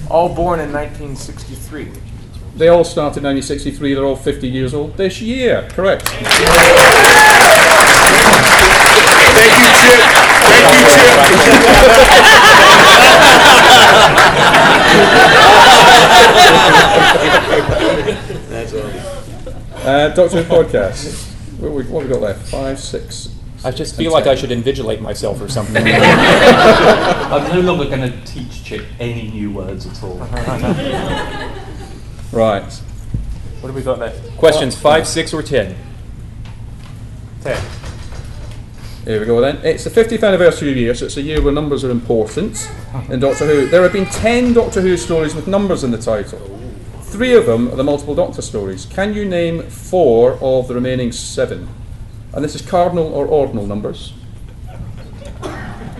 All 0.13 0.29
born 0.35 0.59
in 0.59 0.71
1963. 0.71 1.93
They 2.55 2.67
all 2.67 2.83
started 2.83 3.17
in 3.17 3.23
1963, 3.23 3.95
they're 3.95 4.05
all 4.05 4.15
50 4.15 4.47
years 4.47 4.75
old 4.75 4.97
this 4.97 5.19
year. 5.19 5.67
Correct. 5.71 6.07
Thank 6.07 6.21
you, 6.21 6.27
Chip. 6.27 6.53
Thank 11.25 11.45
you, 11.47 11.65
Chip. 13.39 13.55
Uh, 19.81 20.09
Doctor 20.09 20.43
Who 20.43 20.55
podcast. 20.55 21.25
What, 21.59 21.71
we, 21.71 21.83
what 21.83 22.01
have 22.01 22.09
we 22.09 22.15
got 22.15 22.21
left? 22.21 22.49
Five, 22.49 22.79
six. 22.79 23.29
I 23.63 23.71
just 23.71 23.95
feel 23.95 24.11
like 24.13 24.27
I 24.27 24.35
should 24.35 24.51
invigilate 24.51 25.01
myself 25.01 25.41
or 25.41 25.49
something. 25.49 25.77
I'm 25.85 27.53
no 27.53 27.61
longer 27.61 27.85
going 27.85 28.09
to 28.09 28.25
teach 28.25 28.63
Chip 28.63 28.85
any 28.99 29.29
new 29.29 29.51
words 29.51 29.85
at 29.85 30.03
all. 30.03 30.19
Right. 32.31 32.71
What 33.61 33.67
have 33.69 33.75
we 33.75 33.81
got 33.81 33.97
left? 33.97 34.37
Questions 34.37 34.75
five, 34.75 35.07
six, 35.07 35.33
or 35.33 35.41
ten. 35.41 35.75
Ten. 37.41 37.59
Here 39.09 39.19
we 39.19 39.25
go 39.25 39.41
then. 39.41 39.59
It's 39.63 39.85
the 39.85 39.89
50th 39.89 40.23
anniversary 40.23 40.71
year, 40.73 40.93
so 40.93 41.05
it's 41.05 41.17
a 41.17 41.21
year 41.23 41.41
where 41.41 41.51
numbers 41.51 41.83
are 41.83 41.89
important 41.89 42.69
in 43.09 43.19
Doctor 43.19 43.47
Who. 43.47 43.65
There 43.65 43.81
have 43.81 43.91
been 43.91 44.05
10 44.05 44.53
Doctor 44.53 44.81
Who 44.81 44.97
stories 44.97 45.33
with 45.33 45.47
numbers 45.47 45.83
in 45.83 45.89
the 45.89 45.97
title. 45.97 46.37
Three 47.01 47.33
of 47.33 47.47
them 47.47 47.69
are 47.69 47.75
the 47.75 47.83
multiple 47.83 48.13
Doctor 48.13 48.43
stories. 48.43 48.85
Can 48.85 49.15
you 49.15 49.25
name 49.25 49.63
four 49.63 50.37
of 50.41 50.67
the 50.67 50.75
remaining 50.75 51.11
seven? 51.11 51.67
And 52.33 52.43
this 52.45 52.53
is 52.53 52.61
cardinal 52.61 53.07
or 53.07 53.25
ordinal 53.25 53.65
numbers. 53.65 54.13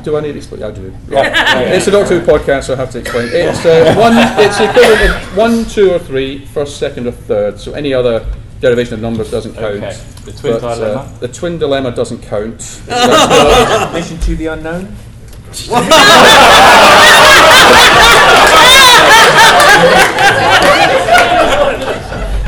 Do 0.04 0.16
I 0.16 0.22
need 0.22 0.34
to 0.34 0.38
explain? 0.38 0.62
I 0.62 0.70
do. 0.70 0.92
Right. 1.08 1.34
It's 1.74 1.88
a 1.88 1.92
Doctor 1.92 2.20
Who 2.20 2.32
podcast, 2.32 2.66
so 2.66 2.76
I 2.76 2.78
have 2.78 2.92
to 2.92 3.00
explain. 3.00 3.30
It's 3.32 3.66
uh, 3.66 3.96
one. 3.98 4.14
It's 4.38 4.60
equivalent 4.60 5.16
of 5.16 5.36
one, 5.36 5.66
two, 5.66 5.94
or 5.94 5.98
three, 5.98 6.46
first, 6.46 6.78
second, 6.78 7.08
or 7.08 7.12
third. 7.14 7.60
So 7.60 7.74
any 7.74 7.92
other 7.92 8.24
derivation 8.62 8.96
of 8.96 9.02
numbers 9.02 9.32
doesn't 9.32 9.54
count. 9.54 9.76
Okay. 9.84 9.98
The 10.26 10.32
twin 10.34 10.54
But, 10.54 10.64
uh, 10.64 10.76
dilemma? 10.76 11.18
the 11.20 11.28
twin 11.28 11.58
dilemma 11.60 11.92
doesn't 11.92 12.22
count. 12.24 12.82
Mission 13.94 14.20
to 14.20 14.36
the 14.36 14.48
unknown. 14.48 14.96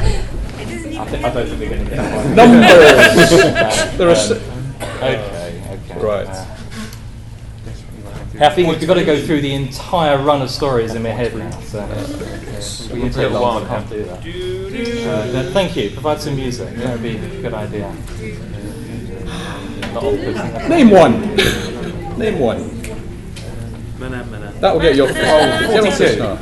I, 0.03 1.31
don't 1.33 1.47
think 1.47 1.59
we're 1.59 1.69
going 1.69 1.83
to 1.83 1.89
get 1.89 1.95
that 1.97 2.25
one. 2.25 2.35
Numbers. 2.35 3.97
there 3.97 4.09
are 4.09 4.15
si- 4.15 4.41
Okay, 4.97 5.61
okay. 5.89 5.99
Right. 5.99 6.27
Uh, 6.27 6.45
I 8.41 8.49
think 8.49 8.69
we've 8.69 8.87
got 8.87 8.95
to 8.95 9.05
go 9.05 9.23
through 9.23 9.41
the 9.41 9.53
entire 9.53 10.17
run 10.17 10.41
of 10.41 10.49
stories 10.49 10.95
in 10.95 11.03
my 11.03 11.09
head 11.09 11.35
now. 11.35 11.51
So 11.61 11.85
we 12.93 13.09
take 13.09 13.29
a 13.29 13.33
while, 13.33 13.63
I 13.63 13.67
can't 13.67 13.89
do 13.89 14.03
that. 14.03 14.19
Uh, 14.19 15.31
no, 15.31 15.51
thank 15.51 15.75
you. 15.75 15.91
Provide 15.91 16.19
some 16.21 16.35
music. 16.35 16.75
That 16.75 16.93
would 16.93 17.03
be 17.03 17.17
a 17.17 17.41
good 17.41 17.53
idea. 17.53 17.93
Not 19.93 20.03
all 20.03 20.15
good. 20.15 20.35
Name 20.69 20.89
one. 20.89 21.35
Name 22.17 22.39
one. 22.39 22.81
That 23.99 24.73
will 24.73 24.81
get 24.81 24.95
you 24.95 25.03
off 25.05 25.13
the 25.13 25.19
oh, 25.19 25.59
get 25.69 25.85
off 25.85 25.97
this 25.97 26.17
now. 26.17 26.35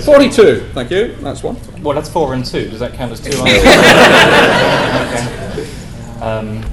42. 0.00 0.70
Thank 0.72 0.90
you. 0.90 1.14
That's 1.16 1.42
one. 1.42 1.58
Well, 1.82 1.94
that's 1.94 2.08
four 2.08 2.32
and 2.32 2.44
two. 2.44 2.70
Does 2.70 2.80
that 2.80 2.94
count 2.94 3.12
as 3.12 3.20
two? 3.20 3.30
okay. 3.40 3.44
Um, 6.22 6.64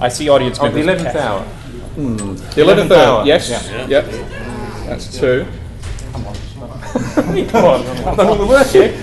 I 0.00 0.08
see 0.08 0.28
audience 0.28 0.58
Oh, 0.60 0.70
the 0.70 0.80
11th 0.80 1.14
hour. 1.16 1.42
Hmm. 1.42 2.16
The 2.54 2.62
eleventh 2.62 2.92
hour. 2.92 3.24
Yes. 3.26 3.50
Yeah. 3.50 3.86
Yep. 3.86 4.04
That's 4.86 5.18
two. 5.18 5.46
Come 6.12 6.26
on. 6.26 6.34
Come 7.48 7.64
on. 7.64 7.86
I've 7.86 8.16
done 8.16 8.26
all 8.28 8.36
the 8.36 8.46
work 8.46 8.66
here. 8.68 8.94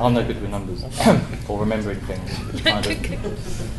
I'm 0.00 0.14
no 0.14 0.24
good 0.26 0.40
with 0.40 0.50
numbers 0.50 0.82
or 1.48 1.60
remembering 1.60 2.00
things. 2.00 2.62
Kind 2.62 2.86
of. 2.86 3.70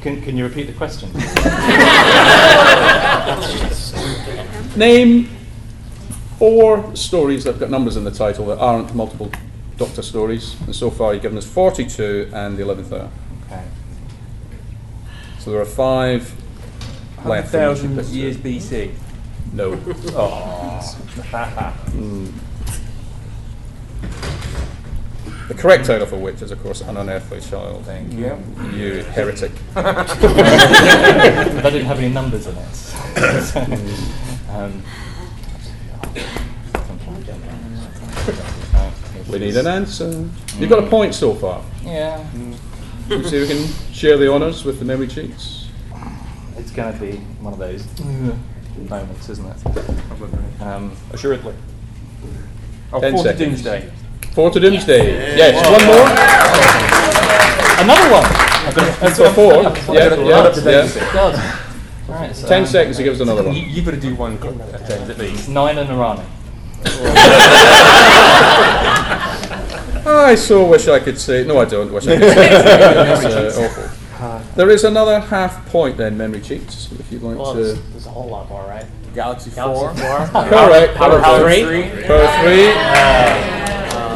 Can, 0.00 0.22
can 0.22 0.36
you 0.36 0.44
repeat 0.44 0.64
the 0.64 0.72
question? 0.72 1.10
Name 4.76 5.28
four 6.38 6.94
stories 6.96 7.44
that 7.44 7.52
have 7.52 7.60
got 7.60 7.70
numbers 7.70 7.96
in 7.96 8.04
the 8.04 8.10
title 8.10 8.46
that 8.46 8.58
aren't 8.58 8.94
multiple 8.94 9.30
Doctor 9.78 10.02
stories. 10.02 10.56
And 10.66 10.74
so 10.74 10.90
far, 10.90 11.14
you've 11.14 11.22
given 11.22 11.38
us 11.38 11.46
42 11.46 12.30
and 12.34 12.56
the 12.58 12.64
11th 12.64 12.92
hour. 12.92 13.10
Okay. 13.46 13.64
So 15.38 15.52
there 15.52 15.60
are 15.60 15.64
five 15.64 16.34
left. 17.24 17.52
that 17.52 17.68
1,000 17.68 18.04
years 18.14 18.36
two. 18.36 18.42
BC. 18.42 18.92
No. 19.52 19.72
Oh. 20.14 20.80
Mm. 21.90 22.32
The 25.48 25.54
correct 25.54 25.86
title 25.86 26.06
for 26.06 26.16
which 26.16 26.42
is, 26.42 26.50
of 26.50 26.62
course, 26.62 26.82
An 26.82 26.98
Unearthly 26.98 27.40
Child. 27.40 27.86
Thank 27.86 28.12
you. 28.12 28.36
You 28.74 29.02
heretic. 29.02 29.52
that 29.74 30.18
didn't 31.64 31.86
have 31.86 31.98
any 31.98 32.10
numbers 32.12 32.46
in 32.46 32.54
it. 32.56 33.56
um, 34.50 34.82
We 39.30 39.38
need 39.38 39.56
an 39.56 39.66
answer. 39.66 40.08
You've 40.58 40.70
got 40.70 40.82
a 40.82 40.86
point 40.88 41.14
so 41.14 41.34
far. 41.34 41.62
Yeah. 41.84 42.24
You 43.08 43.22
see, 43.24 43.40
we 43.40 43.46
can 43.46 43.66
share 43.92 44.16
the 44.16 44.32
honours 44.32 44.64
with 44.64 44.78
the 44.78 44.84
memory 44.84 45.06
cheats. 45.06 45.68
It's 46.56 46.70
going 46.70 46.92
to 46.92 46.98
be 46.98 47.16
one 47.40 47.52
of 47.52 47.58
those 47.58 47.84
moments, 48.88 49.28
isn't 49.28 49.46
it? 49.46 50.62
Um, 50.62 50.96
Assuredly. 51.12 51.54
Oh, 52.92 53.00
Ten 53.00 53.12
Four 53.12 53.22
to 53.24 53.28
seconds. 53.30 53.62
Doomsday. 53.62 53.90
Four 54.32 54.50
to 54.50 54.60
Doomsday. 54.60 55.36
Yes, 55.36 55.54
one 55.66 55.84
more. 55.86 56.08
Another 57.84 58.10
one. 58.10 58.28
That's 59.00 59.18
a 59.18 59.30
four. 59.34 59.62
Yeah, 59.94 60.14
yeah, 60.14 60.54
yeah. 60.54 61.64
Right, 62.08 62.34
so, 62.34 62.48
Ten 62.48 62.62
um, 62.62 62.66
seconds 62.66 62.96
to 62.96 63.02
give 63.02 63.12
us 63.14 63.20
another 63.20 63.42
You, 63.42 63.48
one. 63.48 63.56
you've 63.70 63.84
got 63.84 63.90
to 63.90 64.00
do 64.00 64.14
one 64.14 64.38
co- 64.38 64.58
at 64.58 65.18
least. 65.18 65.48
Nine 65.50 65.76
and 65.76 65.90
Arani. 65.90 66.24
I 70.06 70.34
so 70.34 70.66
wish 70.68 70.88
I 70.88 71.00
could 71.00 71.18
say. 71.18 71.44
No, 71.44 71.58
I 71.58 71.64
don't 71.64 71.92
wish 71.92 72.06
I 72.06 72.16
could 72.18 72.32
say. 72.34 72.48
It's 73.46 73.56
uh, 73.56 73.64
awful. 73.64 74.54
There 74.56 74.70
is 74.70 74.84
another 74.84 75.20
half 75.20 75.64
point 75.68 75.96
then, 75.96 76.16
memory 76.16 76.40
cheats, 76.40 76.90
if 76.98 77.12
you'd 77.12 77.22
like 77.22 77.38
Well, 77.38 77.54
to. 77.54 77.62
there's, 77.62 77.80
there's 77.90 78.06
a 78.06 78.10
whole 78.10 78.28
lot 78.28 78.48
more, 78.48 78.62
right? 78.64 78.84
Galaxy, 79.14 79.50
Galaxy 79.50 80.02
4. 80.02 80.26
4. 80.26 80.44
Correct. 80.44 80.94
Power, 80.96 81.20
Power 81.20 81.40
three. 81.42 81.62
three. 81.62 81.82
Power 82.04 82.26
three. 82.42 82.66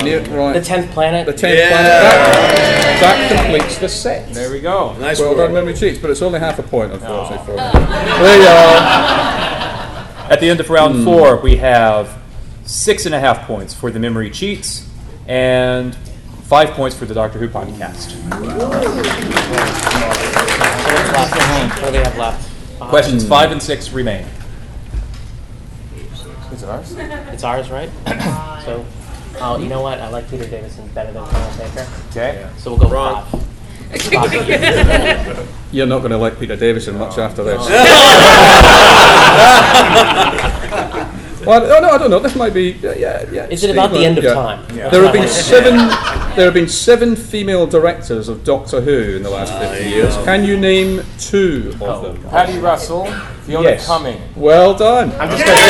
Near, 0.05 0.21
right. 0.37 0.53
The 0.55 0.61
10th 0.61 0.91
planet. 0.91 1.27
The 1.27 1.33
tenth 1.33 1.71
planet. 1.71 1.87
That, 1.87 3.01
that 3.01 3.43
completes 3.43 3.79
the 3.79 3.89
set. 3.89 4.33
There 4.35 4.51
we 4.51 4.61
go. 4.61 4.95
Nice 4.99 5.21
well 5.21 5.31
work. 5.31 5.39
done, 5.39 5.55
memory 5.55 5.75
cheats, 5.75 5.99
but 5.99 6.11
it's 6.11 6.23
only 6.23 6.41
half 6.41 6.59
a 6.59 6.63
point, 6.63 6.93
unfortunately. 6.93 7.47
For 7.47 7.55
there 7.57 8.39
you 8.41 8.47
are. 8.49 8.79
At 10.33 10.39
the 10.41 10.49
end 10.51 10.61
of 10.61 10.71
round 10.71 11.05
four, 11.05 11.37
we 11.37 11.57
have 11.57 12.21
six 12.65 13.07
and 13.07 13.15
a 13.15 13.21
half 13.21 13.47
points 13.47 13.75
for 13.75 13.91
the 13.91 13.99
memory 14.01 14.31
cheats 14.31 14.89
and 15.33 15.97
five 16.45 16.71
points 16.73 16.95
for 16.95 17.07
the 17.07 17.15
Doctor 17.15 17.39
Who 17.39 17.49
podcast. 17.49 18.13
What 21.81 21.87
do 21.87 21.93
we 21.93 21.97
have 22.05 22.19
left? 22.19 22.51
Questions 22.79 23.27
five 23.27 23.51
and 23.51 23.63
six 23.63 23.91
remain. 23.93 24.27
Is 26.53 26.63
it 26.63 26.69
ours? 26.69 26.95
It's 26.99 27.45
ours, 27.45 27.71
right? 27.71 27.89
so, 28.67 28.85
oh, 29.41 29.57
you 29.59 29.71
know 29.71 29.81
what? 29.81 30.01
I 30.01 30.09
like 30.09 30.29
Peter 30.29 30.47
Davison 30.47 30.87
better 30.89 31.13
than 31.13 31.25
Colin 31.25 31.57
Baker. 31.57 31.87
Okay. 32.11 32.47
So 32.59 32.75
we'll 32.75 32.81
go 32.81 32.91
five. 32.91 33.27
Five. 33.31 33.43
You're 35.73 35.87
not 35.87 36.01
going 36.01 36.11
to 36.11 36.19
like 36.19 36.39
Peter 36.39 36.57
Davison 36.57 36.99
much 36.99 37.17
after 37.17 37.43
this. 37.43 37.67
well, 41.47 41.65
oh, 41.65 41.81
no, 41.81 41.91
I 41.91 41.99
don't 41.99 42.11
know. 42.11 42.19
This 42.19 42.35
might 42.35 42.55
be. 42.55 42.73
Yeah, 42.73 42.95
yeah. 42.95 43.31
yeah 43.31 43.47
Is 43.49 43.65
it 43.65 43.71
about 43.71 43.91
the 43.91 44.05
end 44.05 44.19
of 44.19 44.25
yeah. 44.25 44.35
time? 44.35 44.77
Yeah. 44.77 44.89
There 44.89 45.03
have 45.03 45.13
been 45.13 45.29
seven. 45.29 45.77
There 46.37 46.47
have 46.47 46.55
been 46.55 46.69
seven 46.69 47.15
female 47.17 47.67
directors 47.67 48.29
of 48.29 48.45
Doctor 48.45 48.81
Who 48.81 49.17
in 49.17 49.23
the 49.23 49.31
last 49.31 49.53
fifty 49.59 49.91
years. 49.91 50.15
Can 50.25 50.45
you 50.45 50.59
name 50.59 51.03
two 51.19 51.77
of 51.81 52.03
them? 52.03 52.23
Paddy 52.31 52.59
Russell, 52.59 53.07
Fiona 53.43 53.71
Yes. 53.71 53.87
Cumming. 53.87 54.21
Well 54.37 54.75
done. 54.75 55.13
I'm 55.13 55.31
just 55.31 55.45
going 55.45 55.59
to 55.59 55.63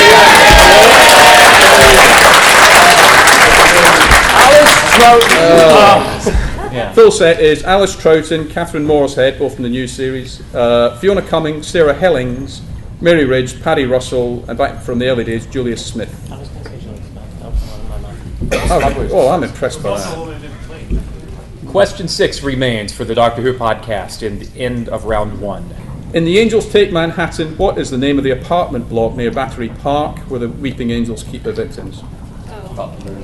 Yeah. 6.72 6.92
Full 6.94 7.10
set 7.10 7.40
is 7.40 7.64
Alice 7.64 7.94
Troughton, 7.94 8.50
Catherine 8.50 8.86
Morshead, 8.86 9.38
both 9.38 9.54
from 9.54 9.64
the 9.64 9.68
new 9.68 9.86
series, 9.86 10.40
uh, 10.54 10.96
Fiona 11.00 11.20
Cumming, 11.20 11.62
Sarah 11.62 11.92
Hellings, 11.92 12.62
Mary 13.02 13.24
Ridge, 13.24 13.60
Paddy 13.60 13.84
Russell, 13.84 14.48
and 14.48 14.56
back 14.56 14.80
from 14.80 15.00
the 15.00 15.08
early 15.08 15.24
days, 15.24 15.44
Julius 15.46 15.84
Smith. 15.84 16.08
I 16.30 16.38
was 16.38 16.48
going 16.48 16.62
to 16.64 16.70
say 16.70 16.78
Julie 16.80 17.00
Smith. 17.00 17.40
That 17.40 17.50
was 17.50 17.60
one 17.60 17.80
in 17.80 18.02
my. 18.02 19.08
Oh, 19.10 19.26
oh, 19.26 19.28
I'm 19.28 19.42
impressed 19.42 19.82
by 19.82 19.98
that. 19.98 21.66
Question 21.66 22.06
six 22.06 22.44
remains 22.44 22.92
for 22.92 23.04
the 23.04 23.16
Doctor 23.16 23.42
Who 23.42 23.54
podcast 23.54 24.22
in 24.22 24.38
the 24.38 24.48
end 24.56 24.88
of 24.88 25.06
round 25.06 25.40
one. 25.40 25.74
In 26.14 26.24
The 26.24 26.38
Angels 26.38 26.70
Take 26.70 26.92
Manhattan, 26.92 27.56
what 27.58 27.76
is 27.76 27.90
the 27.90 27.98
name 27.98 28.18
of 28.18 28.24
the 28.24 28.30
apartment 28.30 28.88
block 28.88 29.16
near 29.16 29.32
Battery 29.32 29.70
Park 29.70 30.18
where 30.30 30.38
the 30.38 30.48
Weeping 30.48 30.90
Angels 30.90 31.24
keep 31.24 31.42
their 31.42 31.54
victims? 31.54 32.02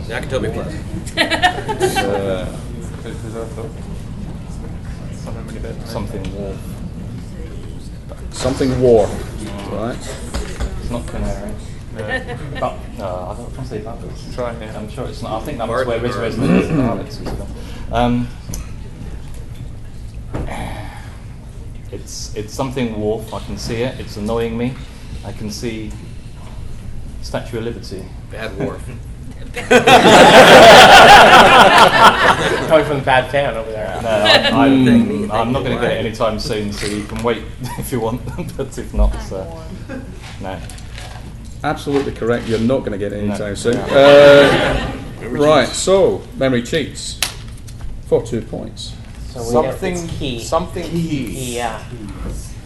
Nakatomi 0.08 0.52
Plaza. 0.54 0.78
Uh, 2.00 2.58
Something 5.84 6.34
war. 6.34 6.56
Something 8.32 8.80
war. 8.80 9.06
Right. 9.70 9.96
It's 10.80 10.90
not 10.90 11.06
Canary. 11.06 11.52
But, 11.98 12.76
no, 12.96 13.06
I 13.06 13.34
don't 13.34 13.38
want 13.38 13.54
to 13.56 13.64
say 13.66 13.78
Butlers. 13.80 14.32
Try 14.34 14.52
it. 14.54 14.76
I'm 14.76 14.88
sure 14.88 15.08
it's 15.08 15.20
not. 15.20 15.42
I 15.42 15.44
think 15.44 15.58
that 15.58 15.68
was 15.68 15.84
where 15.84 16.00
Riz 16.00 16.16
or- 16.16 16.24
is 16.24 16.38
Alex. 16.70 17.20
Um, 17.90 18.28
it's 21.90 22.34
it's 22.36 22.52
something 22.52 23.00
Wharf. 23.00 23.32
I 23.32 23.40
can 23.40 23.56
see 23.56 23.76
it. 23.82 23.98
It's 23.98 24.18
annoying 24.18 24.58
me. 24.58 24.74
I 25.24 25.32
can 25.32 25.50
see 25.50 25.90
Statue 27.22 27.58
of 27.58 27.64
Liberty. 27.64 28.04
Bad 28.30 28.56
Wharf. 28.58 28.84
Coming 32.68 32.84
from 32.84 32.98
the 32.98 33.04
bad 33.04 33.30
town 33.32 33.56
over 33.56 33.70
there. 33.70 33.77
No, 34.02 34.08
I, 34.08 34.48
I'm, 34.66 35.30
I'm 35.30 35.52
not 35.52 35.64
going 35.64 35.76
to 35.76 35.80
get 35.82 35.92
it 35.92 36.04
anytime 36.06 36.38
soon, 36.38 36.72
so 36.72 36.86
you 36.86 37.04
can 37.04 37.22
wait 37.22 37.42
if 37.78 37.90
you 37.92 38.00
want, 38.00 38.20
but 38.56 38.76
if 38.78 38.92
not, 38.94 39.12
so 39.22 39.62
no. 40.40 40.58
Absolutely 41.64 42.12
correct. 42.12 42.46
You're 42.46 42.60
not 42.60 42.80
going 42.80 42.92
to 42.92 42.98
get 42.98 43.12
it 43.12 43.18
anytime 43.24 43.48
No. 43.50 43.54
soon. 43.54 43.76
Uh, 43.76 44.92
right, 45.30 45.68
so, 45.68 46.22
memory 46.36 46.62
cheats. 46.62 47.18
For 48.06 48.24
two 48.24 48.40
points. 48.40 48.94
So 49.30 49.40
we 49.40 49.46
Something. 49.50 49.96
Have, 49.98 50.10
key. 50.18 50.40
Something. 50.42 50.88
Key, 50.90 51.56
yeah. 51.56 51.82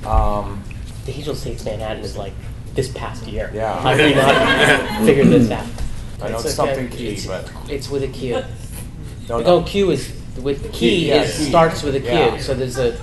Um, 0.07 0.63
The 1.07 1.13
Angels 1.17 1.43
Take 1.43 1.65
Manhattan 1.65 2.05
is 2.05 2.17
like 2.17 2.33
this 2.75 2.93
past 2.93 3.27
year. 3.27 3.51
Yeah. 3.55 3.81
How 3.81 3.97
do 3.97 4.09
you 4.09 4.15
not 4.15 5.05
figure 5.05 5.25
this 5.25 5.51
out? 5.51 5.67
I 6.23 6.29
know 6.29 6.37
It's 6.37 6.45
it's 6.45 6.59
okay. 6.61 6.75
something 6.75 6.89
key, 6.97 7.09
It's- 7.09 7.27
but 7.27 7.51
It's 7.71 7.89
with 7.91 8.05
a 8.05 8.09
Q. 8.09 8.35
no, 8.35 8.45
No, 9.29 9.41
no. 9.41 9.63
Q 9.65 9.91
is 9.91 10.13
with 10.41 10.63
the 10.63 10.69
key 10.71 11.09
yeah, 11.09 11.23
is 11.23 11.37
key. 11.37 11.45
starts 11.49 11.83
with 11.83 11.95
a 11.97 12.01
Q. 12.01 12.09
Yeah. 12.11 12.39
So 12.39 12.55
there's 12.55 12.79
a 12.79 12.97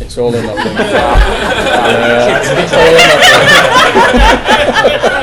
It's 0.00 0.18
all 0.18 0.34
or 0.34 0.42
nothing. 0.42 0.76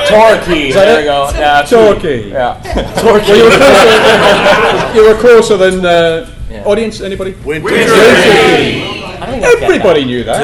Torquay. 0.09 0.71
There 0.71 0.97
we 0.99 1.03
go. 1.05 1.29
Yeah, 1.33 1.61
Torquay. 1.69 2.29
Yeah. 2.31 2.61
Well, 3.03 3.19
you, 3.25 3.43
were 3.43 3.49
closer, 3.57 4.95
you 4.95 5.03
were 5.07 5.15
closer 5.19 5.57
than 5.57 5.85
uh, 5.85 6.29
Yeah. 6.49 6.63
audience. 6.65 7.01
Anybody? 7.01 7.33
Winter. 7.45 7.69
I 7.69 7.75
think 9.29 9.43
I 9.43 9.53
get 9.55 9.63
Everybody 9.63 10.05
knew 10.05 10.23
that. 10.23 10.41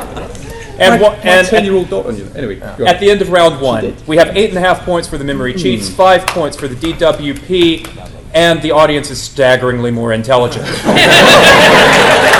And, 0.78 1.00
my, 1.00 1.08
one, 1.08 1.18
my 1.18 1.24
and 1.24 1.46
ten-year-old 1.46 1.90
daughter 1.90 2.12
knew 2.12 2.24
that. 2.24 2.36
Anyway, 2.36 2.56
go 2.56 2.86
at 2.86 2.96
on. 2.96 3.00
the 3.00 3.10
end 3.10 3.20
of 3.22 3.30
round 3.30 3.60
one, 3.60 3.96
we 4.06 4.16
have 4.16 4.36
eight 4.36 4.50
and 4.50 4.58
a 4.58 4.60
half 4.60 4.84
points 4.84 5.08
for 5.08 5.18
the 5.18 5.24
memory 5.24 5.54
cheats, 5.54 5.88
five 5.88 6.26
points 6.28 6.56
for 6.56 6.68
the 6.68 6.76
DWP, 6.76 8.30
and 8.32 8.62
the 8.62 8.70
audience 8.70 9.10
is 9.10 9.20
staggeringly 9.20 9.90
more 9.90 10.12
intelligent. 10.12 10.64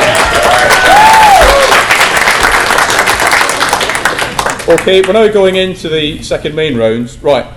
Okay, 4.69 5.01
we're 5.01 5.15
now 5.15 5.27
going 5.33 5.57
into 5.57 5.89
the 5.89 6.23
second 6.23 6.55
main 6.55 6.77
round. 6.77 7.17
Right. 7.23 7.51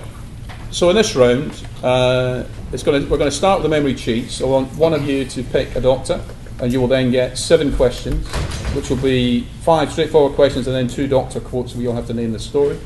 So 0.70 0.88
in 0.88 0.96
this 0.96 1.14
round, 1.14 1.52
uh, 1.82 2.44
it's 2.72 2.82
going 2.82 3.02
to, 3.02 3.10
we're 3.10 3.18
going 3.18 3.30
to 3.30 3.36
start 3.36 3.58
with 3.60 3.64
the 3.64 3.76
memory 3.76 3.94
cheats. 3.94 4.40
I 4.40 4.46
want 4.46 4.72
one 4.76 4.94
of 4.94 5.06
you 5.06 5.26
to 5.26 5.42
pick 5.42 5.76
a 5.76 5.82
doctor. 5.82 6.24
And 6.62 6.72
you 6.72 6.80
will 6.80 6.88
then 6.88 7.10
get 7.10 7.36
seven 7.36 7.74
questions, 7.74 8.26
which 8.74 8.88
will 8.88 8.96
be 8.96 9.42
five 9.62 9.90
straightforward 9.90 10.34
questions 10.34 10.68
and 10.68 10.76
then 10.76 10.86
two 10.86 11.08
doctor 11.08 11.40
quotes 11.40 11.74
We 11.74 11.82
you'll 11.82 11.94
have 11.94 12.06
to 12.06 12.14
name 12.14 12.32
the 12.32 12.38
story. 12.38 12.78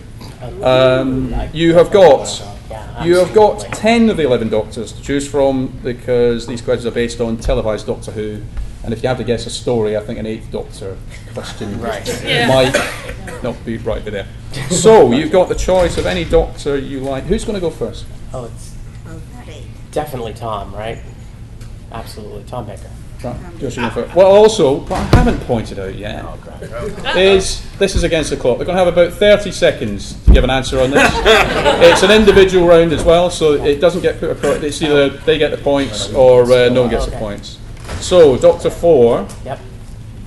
Um, 0.62 1.34
you 1.52 1.74
have 1.74 1.90
got 1.92 2.42
you 3.04 3.16
have 3.18 3.34
got 3.34 3.60
ten 3.74 4.08
of 4.08 4.16
the 4.16 4.24
eleven 4.24 4.48
doctors 4.48 4.92
to 4.92 5.02
choose 5.02 5.28
from 5.28 5.68
because 5.84 6.46
these 6.46 6.62
questions 6.62 6.86
are 6.86 6.90
based 6.90 7.20
on 7.20 7.36
televised 7.36 7.86
Doctor 7.86 8.12
Who, 8.12 8.40
and 8.82 8.94
if 8.94 9.02
you 9.02 9.08
have 9.10 9.18
to 9.18 9.24
guess 9.24 9.44
a 9.44 9.50
story, 9.50 9.94
I 9.94 10.00
think 10.00 10.18
an 10.18 10.26
eighth 10.26 10.50
Doctor 10.50 10.96
question 11.34 11.78
Right. 11.80 12.06
Yeah. 12.24 12.48
might 12.48 13.42
not 13.42 13.62
be 13.66 13.76
right 13.76 14.02
there. 14.06 14.26
So 14.70 15.12
you've 15.12 15.32
got 15.32 15.50
the 15.50 15.54
choice 15.54 15.98
of 15.98 16.06
any 16.06 16.24
Doctor 16.24 16.78
you 16.78 17.00
like. 17.00 17.24
Who's 17.24 17.44
going 17.44 17.56
to 17.56 17.60
go 17.60 17.70
first? 17.70 18.06
Oh, 18.32 18.46
it's 18.46 18.74
definitely 19.90 20.32
Tom, 20.32 20.74
right? 20.74 20.98
Absolutely, 21.92 22.44
Tom 22.44 22.66
Baker. 22.66 22.90
Right, 23.24 23.58
Josh, 23.58 23.76
you 23.76 23.90
go. 23.90 24.10
Well, 24.14 24.26
also, 24.26 24.80
what 24.80 24.92
I 24.92 25.04
haven't 25.16 25.40
pointed 25.46 25.78
out 25.78 25.94
yet 25.94 26.24
is 27.16 27.64
this 27.78 27.94
is 27.94 28.04
against 28.04 28.30
the 28.30 28.36
clock. 28.36 28.58
We're 28.58 28.66
going 28.66 28.76
to 28.76 28.84
have 28.84 28.92
about 28.92 29.12
30 29.12 29.52
seconds 29.52 30.22
to 30.24 30.32
give 30.32 30.44
an 30.44 30.50
answer 30.50 30.78
on 30.80 30.90
this. 30.90 31.10
it's 31.14 32.02
an 32.02 32.10
individual 32.10 32.66
round 32.66 32.92
as 32.92 33.02
well, 33.04 33.30
so 33.30 33.54
it 33.54 33.80
doesn't 33.80 34.02
get 34.02 34.20
put 34.20 34.30
across. 34.30 34.62
It's 34.62 34.82
either 34.82 35.08
they 35.08 35.38
get 35.38 35.50
the 35.50 35.56
points 35.56 36.12
or 36.12 36.42
uh, 36.44 36.68
no 36.68 36.82
one 36.82 36.90
gets 36.90 37.06
the 37.06 37.16
points. 37.16 37.58
So, 38.00 38.36
Doctor 38.36 38.70
Four. 38.70 39.26
Yep. 39.44 39.60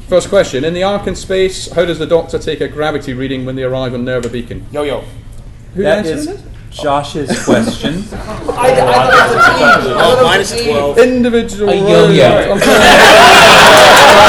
First 0.07 0.29
question: 0.29 0.63
In 0.63 0.73
the 0.73 0.81
Ark 0.83 1.05
in 1.05 1.15
space, 1.15 1.71
how 1.71 1.85
does 1.85 1.99
the 1.99 2.07
Doctor 2.07 2.39
take 2.39 2.61
a 2.61 2.67
gravity 2.67 3.13
reading 3.13 3.45
when 3.45 3.55
they 3.55 3.63
arrive 3.63 3.93
on 3.93 4.03
Nerva 4.03 4.29
Beacon? 4.29 4.65
Yo 4.71 4.81
yo. 4.81 5.03
Who 5.75 5.83
That 5.83 5.99
answered 5.99 6.17
is 6.17 6.27
it? 6.27 6.41
Josh's 6.71 7.43
question. 7.45 8.03
Oh, 10.01 10.21
minus 10.23 10.51
12. 10.51 10.97
Individual 10.97 11.69
A 11.69 11.75
yo-yo. 11.75 12.57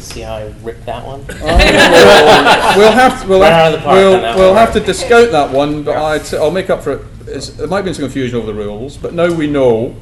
See 0.00 0.22
how 0.22 0.34
I 0.36 0.52
ripped 0.62 0.86
that 0.86 1.06
one? 1.06 1.24
we'll 1.28 2.92
have 2.92 3.22
to, 3.22 3.28
we'll 3.28 3.40
Right 3.40 3.52
have, 3.52 3.66
out 3.66 3.74
of 3.74 3.80
the 3.80 3.84
park 3.84 3.96
we'll, 3.96 4.20
that 4.20 4.36
we'll 4.36 4.48
one. 4.48 4.56
have 4.56 4.72
to 4.72 4.80
discount 4.80 5.30
that 5.30 5.50
one, 5.52 5.84
but 5.84 5.96
I'd, 5.96 6.26
say- 6.26 6.38
I'll 6.38 6.50
make 6.50 6.68
up 6.70 6.82
for 6.82 6.92
it. 6.94 7.02
It's, 7.26 7.50
there 7.50 7.68
might 7.68 7.82
be 7.82 7.92
some 7.92 8.04
confusion 8.04 8.36
over 8.38 8.46
the 8.46 8.54
rules, 8.54 8.96
but 8.96 9.14
now 9.14 9.32
we 9.32 9.46
know. 9.46 9.94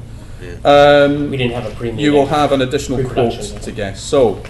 Um, 0.63 1.29
We 1.29 1.37
didn't 1.37 1.53
have 1.61 1.71
a 1.71 1.75
pre-meeting. 1.75 2.03
you 2.03 2.13
will 2.13 2.25
have 2.25 2.51
an 2.53 2.61
additional 2.61 2.97
quote 3.03 3.33
Pre-production. 3.33 3.59
to 3.59 3.71
guess. 3.71 4.01
So, 4.01 4.41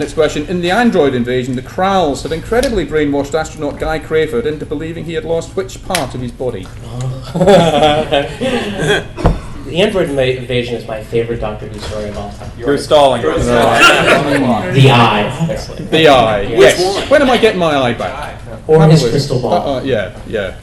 next 0.00 0.14
question. 0.14 0.46
In 0.46 0.60
the 0.60 0.70
android 0.70 1.14
invasion, 1.14 1.56
the 1.56 1.62
Kraals 1.62 2.22
had 2.22 2.32
incredibly 2.32 2.86
brainwashed 2.86 3.34
astronaut 3.34 3.78
Guy 3.78 3.98
Crayford 3.98 4.46
into 4.46 4.66
believing 4.66 5.04
he 5.04 5.14
had 5.14 5.24
lost 5.24 5.56
which 5.56 5.82
part 5.84 6.14
of 6.14 6.20
his 6.20 6.32
body? 6.32 6.66
The 9.64 9.80
Android 9.80 10.10
inva- 10.10 10.36
invasion 10.36 10.74
is 10.74 10.86
my 10.86 11.02
favorite 11.02 11.40
Doctor 11.40 11.66
Who 11.66 11.78
story 11.80 12.10
of 12.10 12.18
all 12.18 12.30
time. 12.32 12.50
You're 12.58 12.76
stalling. 12.76 13.22
The 14.74 14.90
Eye, 14.90 15.38
obviously. 15.40 15.84
The 15.86 16.08
eye. 16.08 16.42
Yes. 16.42 17.10
When 17.10 17.22
am 17.22 17.30
I 17.30 17.38
getting 17.38 17.58
my 17.58 17.74
eye 17.74 17.94
back? 17.94 18.40
Or 18.68 18.86
his 18.86 19.00
Probably. 19.00 19.10
crystal 19.10 19.40
ball. 19.40 19.52
Uh, 19.54 19.80
uh, 19.80 19.82
yeah, 19.82 20.20
yeah. 20.26 20.56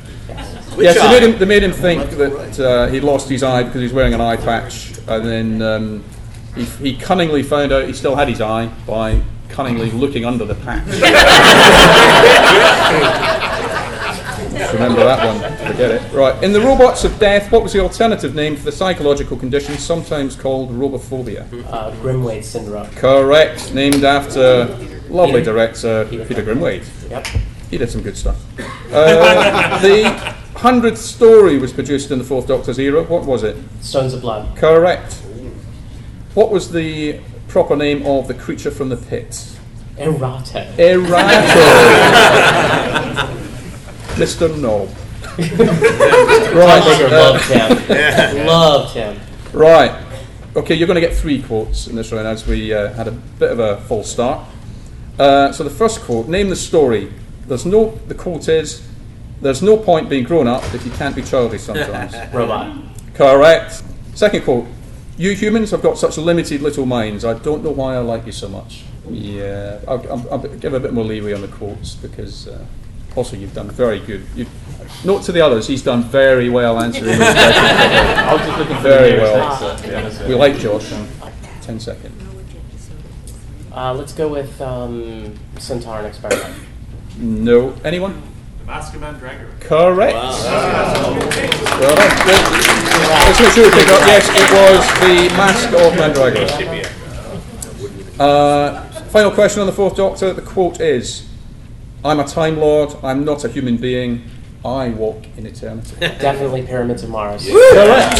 Which 0.75 0.85
yes, 0.85 1.01
they 1.01 1.19
made, 1.19 1.23
him, 1.29 1.39
they 1.39 1.45
made 1.45 1.63
him 1.63 1.71
think 1.71 2.11
that 2.11 2.59
uh, 2.59 2.87
he 2.87 3.01
lost 3.01 3.27
his 3.27 3.43
eye 3.43 3.63
because 3.63 3.79
he 3.79 3.83
was 3.83 3.93
wearing 3.93 4.13
an 4.13 4.21
eye 4.21 4.37
patch, 4.37 4.91
and 5.07 5.25
then 5.25 5.61
um, 5.61 6.03
he, 6.55 6.65
he 6.65 6.97
cunningly 6.97 7.43
found 7.43 7.71
out 7.71 7.85
he 7.85 7.93
still 7.93 8.15
had 8.15 8.27
his 8.27 8.41
eye 8.41 8.67
by 8.85 9.21
cunningly 9.49 9.91
looking 9.91 10.25
under 10.25 10.45
the 10.45 10.55
patch. 10.55 10.87
Remember 14.73 15.03
that 15.03 15.25
one? 15.25 15.71
Forget 15.71 15.91
it. 15.91 16.13
Right. 16.13 16.41
In 16.43 16.53
the 16.53 16.61
Robots 16.61 17.03
of 17.03 17.17
Death, 17.19 17.51
what 17.51 17.63
was 17.63 17.73
the 17.73 17.79
alternative 17.79 18.35
name 18.35 18.55
for 18.55 18.63
the 18.63 18.71
psychological 18.71 19.35
condition 19.35 19.77
sometimes 19.77 20.35
called 20.35 20.71
robophobia? 20.71 21.41
Uh, 21.67 21.91
Grimwade 21.95 22.43
syndrome. 22.43 22.87
Correct. 22.91 23.73
Named 23.73 24.03
after 24.03 24.65
lovely 25.09 25.43
director 25.43 26.05
Peter 26.09 26.43
Grimwade. 26.43 26.85
Yep. 27.09 27.27
He 27.69 27.77
did 27.77 27.89
some 27.89 28.01
good 28.01 28.17
stuff. 28.17 28.37
Uh, 28.91 29.79
the 29.81 30.03
hundredth 30.55 30.99
story 30.99 31.57
was 31.57 31.73
produced 31.73 32.11
in 32.11 32.19
the 32.19 32.25
Fourth 32.25 32.47
Doctor's 32.47 32.79
era. 32.79 33.03
What 33.03 33.25
was 33.25 33.43
it? 33.43 33.57
Stones 33.81 34.13
of 34.13 34.21
Blood. 34.21 34.55
Correct. 34.57 35.21
What 36.33 36.49
was 36.49 36.71
the 36.71 37.19
proper 37.49 37.75
name 37.75 38.05
of 38.05 38.27
the 38.29 38.33
creature 38.33 38.71
from 38.71 38.87
the 38.89 38.95
pit? 38.95 39.57
Errata. 39.97 40.73
Erato. 40.77 41.11
Mr. 44.15 44.59
Knob. 44.59 44.89
Right. 46.51 46.83
Loved 47.11 47.43
him. 47.45 48.45
loved 48.45 48.93
him. 48.93 49.19
Right. 49.53 49.91
Okay, 50.55 50.75
you're 50.75 50.87
going 50.87 51.01
to 51.01 51.05
get 51.05 51.13
three 51.13 51.41
quotes 51.41 51.87
in 51.87 51.95
this 51.95 52.11
round 52.13 52.27
as 52.27 52.47
we 52.47 52.73
uh, 52.73 52.93
had 52.93 53.09
a 53.09 53.11
bit 53.11 53.51
of 53.51 53.59
a 53.59 53.81
false 53.81 54.09
start. 54.09 54.47
Uh, 55.19 55.51
so 55.51 55.63
the 55.65 55.69
first 55.69 56.01
quote, 56.01 56.27
name 56.29 56.49
the 56.49 56.55
story. 56.55 57.11
There's 57.47 57.65
no, 57.65 57.91
the 58.07 58.15
quote 58.15 58.47
is, 58.47 58.81
there's 59.41 59.61
no 59.61 59.75
point 59.75 60.09
being 60.09 60.23
grown 60.23 60.47
up 60.47 60.63
if 60.73 60.85
you 60.85 60.91
can't 60.91 61.15
be 61.15 61.21
childish 61.21 61.63
sometimes. 61.63 62.13
Robot. 62.33 62.77
Correct. 63.13 63.83
Second 64.13 64.43
quote, 64.43 64.67
you 65.21 65.35
humans 65.35 65.69
have 65.69 65.83
got 65.83 65.99
such 65.99 66.17
limited 66.17 66.61
little 66.61 66.87
minds. 66.87 67.23
I 67.23 67.35
don't 67.37 67.63
know 67.63 67.69
why 67.69 67.95
I 67.95 67.99
like 67.99 68.25
you 68.25 68.31
so 68.31 68.49
much. 68.49 68.83
Yeah, 69.07 69.79
I'll, 69.87 70.01
I'll, 70.11 70.33
I'll 70.33 70.39
give 70.39 70.73
a 70.73 70.79
bit 70.79 70.93
more 70.93 71.03
leeway 71.03 71.33
on 71.33 71.41
the 71.41 71.47
quotes 71.47 71.93
because 71.93 72.47
uh, 72.47 72.65
also 73.15 73.37
you've 73.37 73.53
done 73.53 73.69
very 73.69 73.99
good. 73.99 74.25
You, 74.35 74.47
note 75.05 75.21
to 75.23 75.31
the 75.31 75.41
others, 75.41 75.67
he's 75.67 75.83
done 75.83 76.01
very 76.03 76.49
well 76.49 76.79
answering 76.79 77.05
those 77.05 77.17
questions. 77.33 77.55
I 77.55 78.33
was 78.33 78.45
just 78.47 78.57
looking 78.57 78.75
for 78.77 78.81
Very 78.81 79.19
well. 79.19 79.37
nearest 79.37 79.61
answer, 79.63 79.83
to 79.83 79.89
be 79.89 79.95
honest 79.95 80.19
with 80.21 80.29
We 80.29 80.35
like 80.35 80.57
Josh. 80.57 80.89
Ten 81.61 81.79
seconds. 81.79 82.23
Uh, 83.71 83.93
let's 83.93 84.13
go 84.13 84.27
with 84.27 84.59
um, 84.59 85.35
Centauran 85.55 86.05
Experiment. 86.05 86.55
No. 87.19 87.75
Anyone? 87.85 88.21
The 88.61 88.67
Mask 88.67 88.93
of 88.93 89.01
Mandragora. 89.01 89.59
Correct. 89.59 90.13
Well 90.15 91.95
done. 91.95 92.11
Good. 92.25 92.45
Let's 93.09 93.39
make 93.39 93.51
sure 93.53 93.65
we 93.65 93.71
pick 93.71 93.87
up. 93.89 94.05
Yes, 94.05 94.29
it 94.29 94.51
was 94.53 94.85
the 95.01 95.29
Mask 95.35 95.69
of 95.73 95.93
Mandragora. 95.97 96.47
Uh, 98.19 98.83
final 99.09 99.31
question 99.31 99.61
on 99.61 99.67
the 99.67 99.73
Fourth 99.73 99.95
Doctor. 99.95 100.33
The 100.33 100.41
quote 100.43 100.79
is 100.79 101.27
I'm 102.05 102.19
a 102.19 102.23
Time 102.23 102.57
Lord, 102.57 102.95
I'm 103.03 103.25
not 103.25 103.43
a 103.45 103.49
human 103.49 103.77
being, 103.77 104.23
I 104.63 104.89
walk 104.89 105.25
in 105.37 105.47
eternity. 105.47 105.95
Definitely 105.99 106.61
Pyramids 106.63 107.01
of 107.03 107.09
Mars. 107.09 107.47
Correct. 107.47 108.17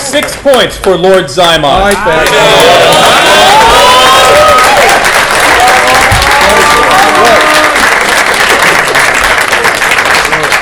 Six 0.00 0.36
points 0.42 0.76
for 0.76 0.96
Lord 0.96 1.24
Zymon. 1.24 1.92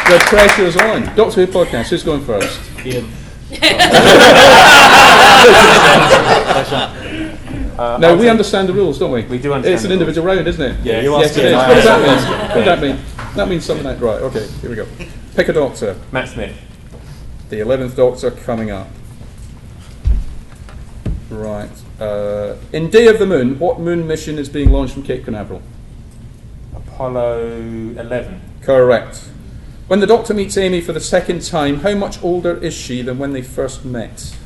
The 0.09 0.19
pressure 0.27 0.63
is 0.63 0.77
on. 0.77 1.03
Doctor 1.15 1.45
Who 1.45 1.53
podcast, 1.53 1.89
who's 1.89 2.03
going 2.03 2.23
first? 2.25 2.61
Ian. 2.85 3.09
No, 8.01 8.17
we 8.17 8.29
understand 8.29 8.69
the 8.69 8.73
rules, 8.73 8.99
don't 8.99 9.13
we? 9.13 9.23
We 9.23 9.39
do 9.39 9.53
understand 9.53 9.75
It's 9.75 9.85
an 9.85 9.91
the 9.91 9.95
individual 9.95 10.27
round, 10.27 10.47
isn't 10.49 10.61
it? 10.63 10.85
Yeah, 10.85 11.01
you 11.01 11.13
yes, 11.17 11.29
asked 11.29 11.39
it 11.39 11.43
me 11.43 11.47
is. 11.49 11.53
and 11.53 11.61
I 11.61 11.69
What 11.69 11.75
does 11.75 11.85
that 11.85 12.01
mean? 12.01 12.49
What 12.49 12.55
does 12.55 12.65
that 12.65 12.81
mean? 12.81 12.99
That 13.37 13.49
means 13.49 13.65
something 13.65 13.87
like 13.87 14.01
right. 14.01 14.21
Okay, 14.23 14.47
here 14.61 14.71
we 14.71 14.77
go. 14.77 14.87
Pick 15.37 15.49
a 15.49 15.53
doctor. 15.53 15.97
Matt 16.11 16.29
Smith. 16.29 16.57
The 17.51 17.61
eleventh 17.61 17.95
Doctor 17.97 18.31
coming 18.33 18.71
up. 18.73 18.89
Right. 21.31 21.71
Uh, 22.01 22.57
in 22.73 22.91
Day 22.91 23.07
of 23.07 23.19
the 23.19 23.27
Moon, 23.27 23.59
what 23.59 23.79
moon 23.79 24.07
mission 24.09 24.39
is 24.39 24.49
being 24.49 24.71
launched 24.71 24.95
from 24.95 25.03
Cape 25.05 25.25
Canaveral? 25.25 25.63
Apollo 26.75 27.49
11. 27.51 28.41
Correct. 28.63 29.29
When 29.89 30.01
the 30.01 30.07
Doctor 30.07 30.35
meets 30.35 30.57
Amy 30.59 30.83
for 30.83 30.93
the 30.93 31.01
second 31.01 31.43
time, 31.43 31.81
how 31.81 31.95
much 31.95 32.23
older 32.23 32.57
is 32.59 32.75
she 32.75 33.01
than 33.01 33.19
when 33.19 33.33
they 33.33 33.41
first 33.43 33.85
met? 33.87 34.37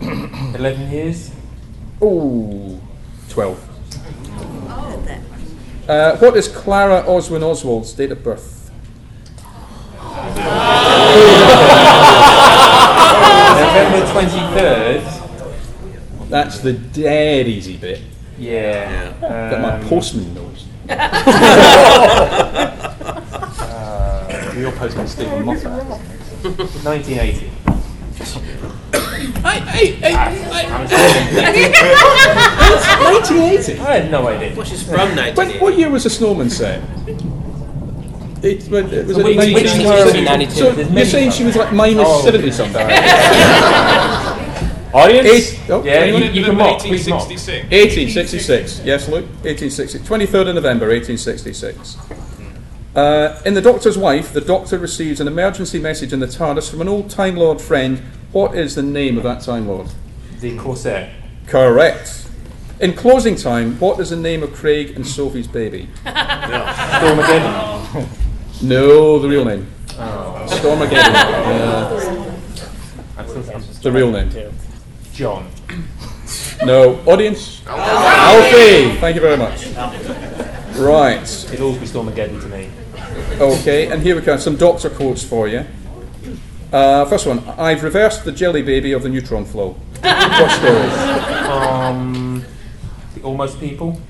11 0.00 0.90
years. 0.90 1.32
Ooh, 2.00 2.80
12. 3.30 3.68
Uh, 5.88 6.16
what 6.18 6.36
is 6.36 6.46
Clara 6.48 7.02
Oswin 7.02 7.42
Oswald's 7.42 7.92
date 7.92 8.12
of 8.12 8.22
birth? 8.22 8.70
November 13.58 14.06
23rd. 14.06 15.02
That's 16.28 16.60
the 16.60 16.74
dead 16.74 17.48
easy 17.48 17.76
bit 17.76 18.00
Yeah. 18.38 19.12
that 19.20 19.60
my 19.60 19.72
Um, 19.74 19.88
postman 19.88 20.32
knows. 20.34 20.64
uh, 24.52 24.58
your 24.58 24.72
postman 24.72 25.06
Steven 25.08 25.44
Moffat. 25.44 25.70
1980. 26.84 27.50
Hey, 29.42 29.60
hey, 29.60 29.86
hey, 29.92 30.14
I'm 30.14 30.32
hey. 30.86 31.70
1980? 33.02 33.78
I 33.80 33.82
had 33.98 34.10
no 34.10 34.26
idea. 34.28 34.54
Which 34.54 34.72
is 34.72 34.82
from 34.82 34.94
When, 34.94 35.16
1980. 35.16 35.58
what 35.64 35.78
year 35.78 35.90
was 35.90 36.04
the 36.04 36.10
snowman 36.10 36.50
set? 36.50 36.82
It, 38.44 38.68
well, 38.68 38.92
it 38.92 39.06
was 39.06 39.16
So 39.16 39.20
it 39.20 39.24
which- 39.24 39.36
19? 39.36 39.54
which 39.54 39.74
year 39.74 39.92
are 39.92 40.12
we, 40.12 40.20
92? 40.24 40.52
So 40.52 40.72
There's 40.72 40.86
you're 40.88 40.94
many 40.94 41.08
saying 41.10 41.30
she 41.30 41.44
was 41.44 41.56
like 41.56 41.72
minus 41.72 42.06
Oh. 42.08 42.22
70 42.24 42.50
something? 42.50 42.86
Audience? 44.92 45.26
Eight, 45.26 45.60
oh, 45.70 45.82
Yeah, 45.84 45.92
anyone? 45.92 46.22
you, 46.22 46.30
you 46.32 46.44
can 46.44 46.56
mock. 46.56 46.80
Please 46.80 47.08
mock. 47.08 47.20
1866. 47.28 48.80
Yes, 48.84 49.08
Luke. 49.08 49.24
1860. 49.42 50.00
23rd 50.00 50.48
of 50.50 50.54
November, 50.56 50.88
1866. 50.88 51.96
Uh, 52.94 53.40
in 53.46 53.54
The 53.54 53.62
Doctor's 53.62 53.96
Wife, 53.96 54.34
the 54.34 54.42
Doctor 54.42 54.78
receives 54.78 55.18
an 55.20 55.26
emergency 55.26 55.78
message 55.78 56.12
in 56.12 56.20
the 56.20 56.26
TARDIS 56.26 56.68
from 56.70 56.82
an 56.82 56.88
old 56.88 57.08
Time 57.08 57.36
Lord 57.36 57.58
friend. 57.60 58.02
What 58.32 58.54
is 58.54 58.74
the 58.74 58.82
name 58.82 59.16
of 59.16 59.22
that 59.22 59.40
Time 59.42 59.66
Lord? 59.66 59.88
The 60.40 60.58
Corsair. 60.58 61.10
Correct. 61.46 62.28
In 62.80 62.92
closing 62.94 63.36
time, 63.36 63.78
what 63.78 64.00
is 64.00 64.10
the 64.10 64.16
name 64.16 64.42
of 64.42 64.52
Craig 64.52 64.96
and 64.96 65.06
Sophie's 65.06 65.46
baby? 65.46 65.88
Stormageddon. 66.04 68.08
No, 68.62 69.18
the 69.18 69.28
real 69.28 69.44
name. 69.44 69.66
Stormageddon. 69.86 70.92
Yeah. 70.92 72.28
The 73.82 73.90
real 73.90 74.12
name. 74.12 74.30
John. 75.12 75.50
No. 76.64 77.00
Audience? 77.06 77.62
Alfie! 77.66 78.96
Thank 79.00 79.16
you 79.16 79.20
very 79.20 79.36
much. 79.36 79.66
Right. 80.76 81.22
It'll 81.52 81.66
always 81.66 81.80
be 81.80 81.86
Stormageddon 81.86 82.40
to 82.42 82.48
me. 82.48 82.70
Okay, 83.40 83.90
and 83.90 84.02
here 84.02 84.14
we 84.14 84.22
go. 84.22 84.36
Some 84.36 84.56
doctor 84.56 84.90
quotes 84.90 85.24
for 85.24 85.48
you. 85.48 85.64
Uh, 86.72 87.04
first 87.04 87.26
one. 87.26 87.40
I've 87.58 87.82
reversed 87.82 88.24
the 88.24 88.32
jelly 88.32 88.62
baby 88.62 88.92
of 88.92 89.02
the 89.02 89.08
neutron 89.08 89.44
flow. 89.44 89.70
what 90.00 90.50
story? 90.50 90.88
Um, 91.48 92.44
the 93.14 93.22
Almost 93.22 93.60
People. 93.60 94.00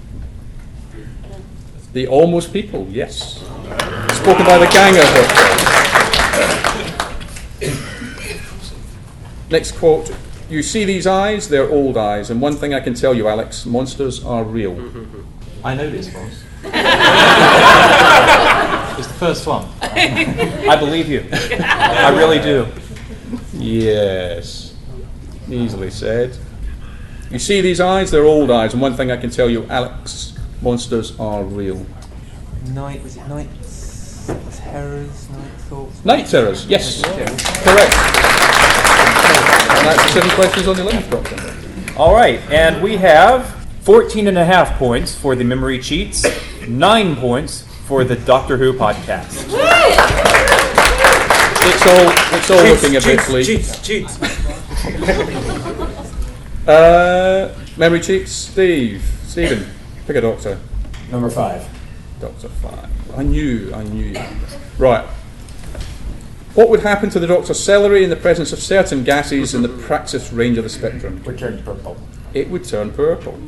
The 1.92 2.06
Almost 2.06 2.52
People, 2.52 2.86
yes. 2.88 3.38
Spoken 4.14 4.46
by 4.46 4.58
the 4.58 4.68
gang 4.70 4.96
of 4.96 5.04
doctors. 5.14 5.62
Next 9.50 9.72
quote. 9.72 10.14
You 10.48 10.62
see 10.62 10.84
these 10.84 11.06
eyes? 11.06 11.48
They're 11.48 11.68
old 11.70 11.96
eyes. 11.96 12.30
And 12.30 12.40
one 12.40 12.56
thing 12.56 12.74
I 12.74 12.80
can 12.80 12.94
tell 12.94 13.14
you, 13.14 13.28
Alex, 13.28 13.66
monsters 13.66 14.24
are 14.24 14.44
real. 14.44 14.72
I 15.64 15.74
know 15.74 15.90
this 15.90 16.12
one. 16.12 16.30
it's 18.98 19.08
the 19.08 19.14
first 19.14 19.46
one. 19.46 19.68
I 19.82 20.76
believe 20.78 21.08
you. 21.08 21.26
I 21.32 22.16
really 22.16 22.40
do. 22.40 22.66
Yes. 23.52 24.74
Easily 25.48 25.90
said. 25.90 26.36
You 27.30 27.38
see 27.38 27.60
these 27.60 27.80
eyes? 27.80 28.10
They're 28.10 28.24
old 28.24 28.50
eyes. 28.50 28.72
And 28.72 28.82
one 28.82 28.94
thing 28.94 29.10
I 29.10 29.16
can 29.16 29.30
tell 29.30 29.48
you, 29.48 29.64
Alex, 29.66 30.38
monsters 30.60 31.18
are 31.18 31.42
real. 31.44 31.84
Night, 32.68 33.02
was 33.02 33.16
it 33.16 33.26
Night 33.28 33.48
Terrors? 34.52 35.28
Night 35.30 35.50
Thoughts? 35.68 36.04
Night 36.04 36.26
terrors, 36.26 36.66
yes. 36.66 37.02
Correct. 37.02 37.94
And 39.78 39.86
that's 39.86 40.12
seven 40.12 40.30
questions 40.30 40.68
on 40.68 40.76
the 40.76 40.82
11th 40.82 41.10
doctor. 41.10 41.98
All 41.98 42.14
right, 42.14 42.40
and 42.50 42.82
we 42.82 42.96
have 42.96 43.46
14 43.82 44.28
and 44.28 44.38
a 44.38 44.44
half 44.44 44.78
points 44.78 45.14
for 45.14 45.34
the 45.34 45.44
memory 45.44 45.78
cheats, 45.78 46.24
9 46.68 47.16
points 47.16 47.64
for 47.84 48.04
the 48.04 48.16
Doctor 48.16 48.56
Who 48.56 48.72
podcast. 48.72 49.48
It's 51.64 51.86
all, 51.86 52.38
it's 52.38 52.50
all 52.50 52.64
looking 52.64 52.96
a 52.96 53.00
bit 53.00 53.26
bleak. 53.26 53.46
Cheats, 53.46 53.80
cheats. 53.82 54.18
Uh, 56.66 57.52
memory 57.76 57.98
cheats, 58.00 58.30
Steve. 58.30 59.02
Stephen, 59.24 59.66
pick 60.06 60.14
a 60.14 60.20
doctor. 60.20 60.60
Number 61.10 61.28
five. 61.28 61.68
Doctor 62.20 62.48
five. 62.48 62.88
I 63.16 63.24
knew, 63.24 63.74
I 63.74 63.82
knew. 63.82 64.14
Right. 64.78 65.04
What 66.54 66.68
would 66.68 66.80
happen 66.80 67.10
to 67.10 67.18
the 67.18 67.26
doctor's 67.26 67.58
celery 67.58 68.04
in 68.04 68.10
the 68.10 68.16
presence 68.16 68.52
of 68.52 68.60
certain 68.60 69.02
gases 69.02 69.54
in 69.54 69.62
the 69.62 69.68
praxis 69.68 70.32
range 70.32 70.56
of 70.56 70.62
the 70.62 70.70
spectrum? 70.70 71.16
It 71.18 71.26
would 71.26 71.38
turn 71.38 71.62
purple. 71.64 71.96
It 72.32 72.48
would 72.48 72.64
turn 72.64 72.92
purple. 72.92 73.40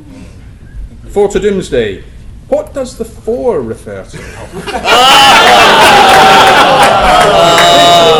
Four 1.07 1.29
to 1.29 1.39
doomsday. 1.39 2.03
What 2.47 2.73
does 2.75 2.97
the 2.97 3.05
four 3.05 3.61
refer 3.61 4.03
to? 4.03 4.17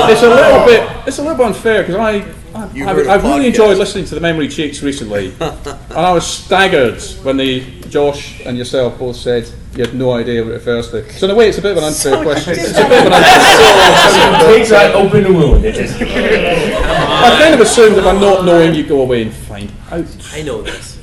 it's 0.10 0.24
a 0.24 0.30
little 0.30 0.66
bit. 0.66 0.90
It's 1.08 1.20
a 1.20 1.22
little 1.22 1.38
bit 1.38 1.46
unfair 1.46 1.84
because 1.84 1.96
I. 1.96 2.26
I 2.56 2.72
You 2.74 2.88
I've, 2.88 2.96
heard 2.96 3.08
a 3.08 3.12
I've 3.12 3.24
really 3.24 3.48
enjoyed 3.48 3.78
listening 3.78 4.06
to 4.06 4.16
the 4.16 4.22
memory 4.22 4.48
cheats 4.48 4.82
recently, 4.82 5.28
and 5.40 5.68
I 5.92 6.14
was 6.14 6.26
staggered 6.26 7.02
when 7.24 7.36
the 7.38 7.62
Josh 7.90 8.42
and 8.46 8.58
yourself 8.58 8.98
both 8.98 9.18
said 9.18 9.48
you 9.76 9.84
had 9.86 9.94
no 9.94 10.14
idea 10.14 10.42
what 10.42 10.52
it 10.52 10.56
refers 10.56 10.90
to. 10.92 11.12
So 11.14 11.26
in 11.26 11.32
a 11.32 11.36
way, 11.36 11.50
it's 11.50 11.58
a 11.58 11.62
bit 11.62 11.72
of 11.74 11.78
an 11.80 11.84
unfair 11.84 12.24
question. 12.24 12.54
It's 12.54 12.72
a 12.72 12.88
bit 12.88 13.02
of 13.06 13.08
an 13.08 13.14
unfair. 13.14 14.40
Takes 14.56 14.70
that 14.70 14.96
open 14.96 15.34
wound. 15.36 15.66
It 15.66 15.76
just. 15.76 16.02
I 16.02 17.38
kind 17.42 17.54
of 17.54 17.60
assumed 17.62 17.98
if 17.98 18.06
I'm 18.06 18.22
not 18.22 18.46
knowing, 18.46 18.74
you 18.74 18.86
go 18.88 19.02
away 19.02 19.24
and 19.24 19.34
find 19.34 19.70
out. 19.92 20.06
I 20.32 20.42
know 20.42 20.62
this. 20.64 20.96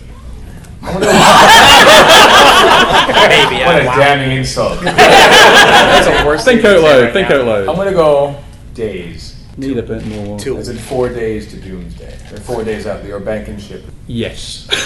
Maybe, 3.29 3.65
What 3.65 3.81
a 3.81 3.85
damning 3.85 4.39
insult. 4.39 4.81
That's 4.83 6.07
the 6.07 6.27
worst 6.27 6.45
Think 6.45 6.63
thing 6.63 6.71
to 6.73 6.77
out 6.77 6.81
say 6.81 6.95
loud. 6.97 7.03
right 7.05 7.13
Think 7.13 7.29
now. 7.31 7.41
out 7.41 7.47
loud. 7.47 7.69
I'm 7.69 7.77
gonna 7.77 7.93
go 7.93 8.43
days. 8.75 9.37
Need 9.57 9.77
a 9.79 9.83
bit 9.83 10.05
more. 10.07 10.39
Two. 10.39 10.57
Is 10.57 10.69
it 10.69 10.79
four 10.79 11.09
days 11.11 11.51
to 11.51 11.61
doomsday? 11.61 12.15
Or 12.33 12.39
four 12.41 12.65
days 12.65 12.87
out 12.87 13.03
the 13.03 13.11
Urbankan 13.11 13.61
ship? 13.61 13.85
Yes. 14.07 14.67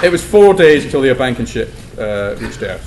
It 0.00 0.12
was 0.12 0.22
four 0.24 0.54
days 0.54 0.84
until 0.84 1.00
the 1.00 1.08
Urbankan 1.08 1.46
ship 1.48 1.72
uh, 1.98 2.36
reached 2.40 2.62
Earth. 2.62 2.84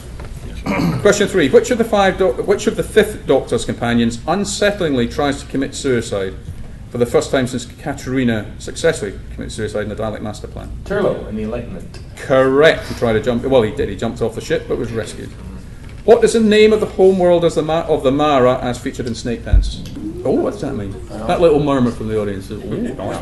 Question 1.01 1.27
three: 1.27 1.49
Which 1.49 1.69
of 1.71 1.77
the 1.77 1.83
five, 1.83 2.17
doc- 2.17 2.47
which 2.47 2.67
of 2.67 2.77
the 2.77 2.83
fifth 2.83 3.27
Doctor's 3.27 3.65
companions 3.65 4.17
unsettlingly 4.19 5.13
tries 5.13 5.41
to 5.41 5.47
commit 5.49 5.75
suicide 5.75 6.33
for 6.91 6.97
the 6.97 7.05
first 7.05 7.31
time 7.31 7.47
since 7.47 7.65
Katerina 7.65 8.53
successfully 8.59 9.17
committed 9.33 9.51
suicide 9.51 9.83
in 9.83 9.89
the 9.89 9.95
Dalek 9.95 10.21
Master 10.21 10.47
Plan? 10.47 10.69
Turlough 10.83 11.27
in 11.29 11.37
the 11.37 11.43
Enlightenment. 11.43 11.99
Correct. 12.17 12.85
He 12.87 12.95
tried 12.95 13.13
to 13.13 13.21
jump. 13.21 13.43
Well, 13.43 13.61
he 13.61 13.71
did. 13.73 13.87
He 13.89 13.95
jumped 13.95 14.21
off 14.21 14.35
the 14.35 14.41
ship, 14.41 14.65
but 14.67 14.77
was 14.77 14.91
rescued. 14.91 15.29
What 16.03 16.23
is 16.23 16.33
the 16.33 16.39
name 16.41 16.73
of 16.73 16.79
the 16.81 16.85
homeworld 16.87 17.45
as 17.45 17.55
the 17.55 17.61
Ma- 17.61 17.85
of 17.87 18.03
the 18.03 18.11
Mara 18.11 18.59
as 18.59 18.77
featured 18.77 19.07
in 19.07 19.13
Snakedance? 19.13 19.87
Oh, 20.25 20.31
what's 20.31 20.59
that 20.61 20.73
mean? 20.75 20.91
That 21.07 21.39
little 21.41 21.59
murmur 21.63 21.91
from 21.91 22.09
the 22.09 22.19
audience. 22.19 22.51
Ooh, 22.51 22.55
or, 22.99 23.13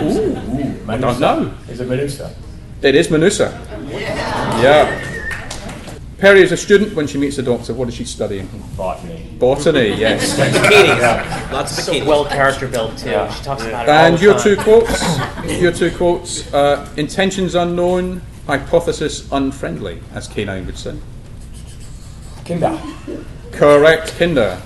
ooh, 0.00 0.84
I 0.88 0.96
don't 0.98 1.20
know. 1.20 1.54
Is 1.68 1.80
it 1.80 1.88
Medusa? 1.88 2.34
It 2.82 2.94
is 2.94 3.08
Manusa. 3.08 3.50
Yeah. 4.62 5.13
Peri 6.24 6.40
is 6.40 6.52
a 6.52 6.56
student 6.56 6.94
when 6.94 7.06
she 7.06 7.18
meets 7.18 7.36
the 7.36 7.42
doctor. 7.42 7.74
What 7.74 7.86
is 7.88 7.96
she 7.96 8.06
studying? 8.06 8.48
Botany. 8.78 9.28
Botany, 9.38 9.88
yes. 9.88 10.38
Bikinis. 10.40 11.52
Lots 11.52 11.76
of 11.76 11.84
So 11.84 12.02
well 12.06 12.24
character 12.24 12.66
built 12.66 12.96
too. 12.96 13.10
Yeah. 13.10 13.30
She 13.34 13.44
talks 13.44 13.62
about 13.62 13.86
it 13.86 13.90
And 13.90 14.16
the 14.16 14.22
your 14.22 14.32
time. 14.32 14.42
two 14.42 14.56
quotes, 14.56 15.60
your 15.60 15.70
two 15.70 15.94
quotes, 15.94 16.50
uh, 16.54 16.88
intentions 16.96 17.54
unknown, 17.54 18.22
hypothesis 18.46 19.30
unfriendly, 19.32 20.00
as 20.14 20.26
K9 20.26 20.64
would 20.64 20.78
say. 20.78 20.96
Kinda. 22.46 22.80
Correct, 23.52 24.14
Kinda. 24.16 24.62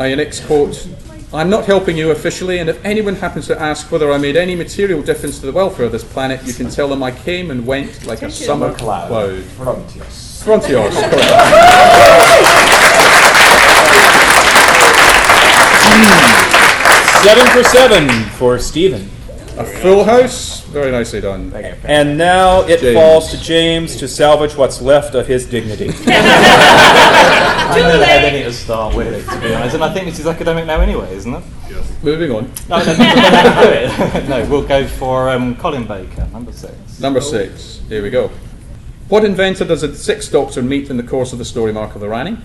Uh, 0.00 0.04
your 0.04 0.16
next 0.16 0.46
quote. 0.46 0.88
I'm 1.32 1.48
not 1.48 1.64
helping 1.64 1.96
you 1.96 2.10
officially, 2.10 2.58
and 2.58 2.68
if 2.68 2.84
anyone 2.84 3.14
happens 3.14 3.46
to 3.46 3.60
ask 3.60 3.92
whether 3.92 4.10
I 4.10 4.18
made 4.18 4.36
any 4.36 4.56
material 4.56 5.00
difference 5.00 5.38
to 5.38 5.46
the 5.46 5.52
welfare 5.52 5.86
of 5.86 5.92
this 5.92 6.02
planet, 6.02 6.42
you 6.44 6.52
can 6.52 6.68
tell 6.68 6.88
them 6.88 7.04
I 7.04 7.12
came 7.12 7.52
and 7.52 7.64
went 7.64 8.04
like 8.04 8.22
a 8.22 8.30
summer 8.30 8.74
Cloud. 8.74 9.06
cloud. 9.08 9.42
Frontios. 9.56 10.42
Frontios, 10.42 10.90
correct. 11.10 12.40
Seven 17.22 17.46
for 17.52 17.62
seven 17.68 18.08
for 18.30 18.58
Stephen. 18.58 19.08
A 19.58 19.64
full 19.64 20.04
house, 20.04 20.62
very 20.64 20.90
nicely 20.90 21.20
done. 21.20 21.52
And 21.84 22.16
now 22.16 22.62
it 22.62 22.80
James. 22.80 22.94
falls 22.96 23.30
to 23.30 23.38
James 23.40 23.96
to 23.96 24.08
salvage 24.08 24.56
what's 24.56 24.80
left 24.80 25.14
of 25.14 25.26
his 25.26 25.44
dignity. 25.46 25.88
I 27.70 27.80
know 27.80 27.88
never 27.88 28.04
had 28.04 28.24
any 28.24 28.42
to 28.42 28.52
start 28.52 28.94
with, 28.94 29.28
to 29.28 29.40
be 29.40 29.54
honest, 29.54 29.74
and 29.74 29.84
I 29.84 29.92
think 29.92 30.06
this 30.06 30.18
is 30.18 30.26
academic 30.26 30.66
now 30.66 30.80
anyway, 30.80 31.14
isn't 31.14 31.32
it? 31.32 31.44
Moving 32.02 32.32
on. 32.32 32.52
No, 32.68 32.78
no, 32.78 32.96
no, 32.96 33.14
no, 33.14 34.20
do 34.20 34.28
no 34.28 34.46
we'll 34.50 34.66
go 34.66 34.86
for 34.86 35.28
um, 35.28 35.54
Colin 35.56 35.86
Baker, 35.86 36.26
number 36.32 36.52
six. 36.52 36.98
Number 37.00 37.20
six. 37.20 37.80
Here 37.88 38.02
we 38.02 38.10
go. 38.10 38.30
What 39.08 39.24
inventor 39.24 39.64
does 39.64 39.82
the 39.82 39.94
Sixth 39.94 40.32
Doctor 40.32 40.62
meet 40.62 40.88
in 40.88 40.96
the 40.96 41.02
course 41.02 41.32
of 41.32 41.38
the 41.38 41.44
story 41.44 41.72
Mark 41.72 41.94
of 41.94 42.00
the 42.00 42.08
Rani? 42.08 42.38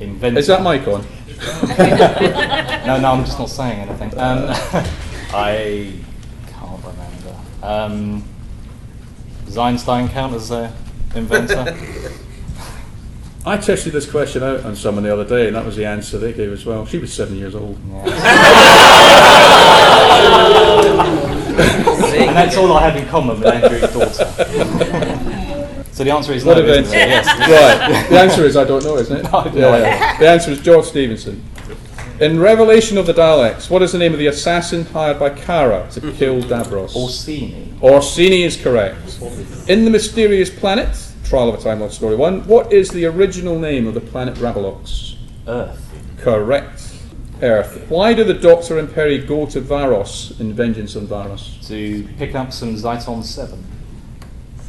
Inventor. 0.00 0.38
Is 0.38 0.46
that 0.46 0.62
mic 0.62 0.86
on? 0.88 1.04
no, 2.86 3.00
no, 3.00 3.12
I'm 3.12 3.24
just 3.24 3.38
not 3.38 3.50
saying 3.50 3.80
anything. 3.80 4.18
Um, 4.18 4.46
I 5.34 5.92
can't 6.46 6.84
remember. 6.84 7.36
Um, 7.62 8.24
does 9.44 9.58
Einstein 9.58 10.08
count 10.08 10.34
as 10.34 10.50
an 10.50 10.72
inventor? 11.14 11.76
I 13.46 13.58
tested 13.58 13.92
this 13.92 14.10
question 14.10 14.42
out 14.42 14.64
on 14.64 14.74
someone 14.74 15.04
the 15.04 15.12
other 15.12 15.26
day, 15.26 15.46
and 15.48 15.56
that 15.56 15.66
was 15.66 15.76
the 15.76 15.84
answer 15.84 16.16
they 16.18 16.32
gave 16.32 16.50
as 16.50 16.64
well. 16.64 16.86
She 16.86 16.96
was 16.98 17.12
seven 17.12 17.36
years 17.36 17.54
old. 17.54 17.76
and 22.16 22.34
that's 22.34 22.56
all 22.56 22.72
I 22.72 22.88
have 22.88 22.96
in 22.96 23.06
common 23.08 23.40
with 23.40 23.48
Andrew's 23.48 23.82
daughter. 23.92 24.24
So 25.92 26.04
the 26.04 26.10
answer 26.10 26.32
is 26.32 26.44
What 26.44 26.56
no. 26.56 26.64
events? 26.64 26.88
isn't 26.88 27.00
it? 27.00 27.08
Yes. 27.08 27.26
right. 27.38 28.08
The 28.08 28.18
answer 28.18 28.44
is 28.44 28.56
I 28.56 28.64
don't 28.64 28.82
know, 28.82 28.96
isn't 28.96 29.14
it? 29.14 29.26
I 29.34 29.42
have 29.42 29.54
no. 29.54 29.72
The 29.80 30.28
answer 30.28 30.50
is 30.50 30.60
George 30.60 30.86
Stephenson. 30.86 31.44
In 32.20 32.40
Revelation 32.40 32.96
of 32.96 33.06
the 33.06 33.12
Daleks, 33.12 33.68
what 33.68 33.82
is 33.82 33.92
the 33.92 33.98
name 33.98 34.12
of 34.12 34.18
the 34.18 34.28
assassin 34.28 34.86
hired 34.86 35.18
by 35.18 35.30
Kara 35.30 35.86
to 35.92 36.00
kill 36.12 36.40
Davros? 36.42 36.94
Orcini. 36.94 37.74
Orcini 37.80 38.46
is 38.46 38.56
correct. 38.56 39.20
In 39.68 39.84
the 39.84 39.90
Mysterious 39.90 40.48
Planet, 40.48 40.96
Trial 41.24 41.48
of 41.48 41.58
a 41.58 41.62
Time 41.62 41.80
Lord 41.80 41.92
Story 41.92 42.16
1, 42.16 42.46
what 42.46 42.72
is 42.72 42.90
the 42.90 43.06
original 43.06 43.58
name 43.58 43.86
of 43.86 43.94
the 43.94 44.00
planet 44.00 44.34
Ravolox? 44.34 45.16
Earth. 45.48 45.80
Correct. 46.18 46.92
Earth. 47.42 47.86
Why 47.88 48.12
do 48.12 48.24
the 48.24 48.34
Doctor 48.34 48.78
and 48.78 48.92
Peri 48.92 49.18
go 49.18 49.46
to 49.46 49.60
Varos 49.60 50.38
in 50.38 50.52
Vengeance 50.52 50.96
on 50.96 51.06
Varos? 51.06 51.66
To 51.68 52.06
pick 52.18 52.34
up 52.34 52.52
some 52.52 52.74
Zeiton 52.76 53.24
7. 53.24 53.64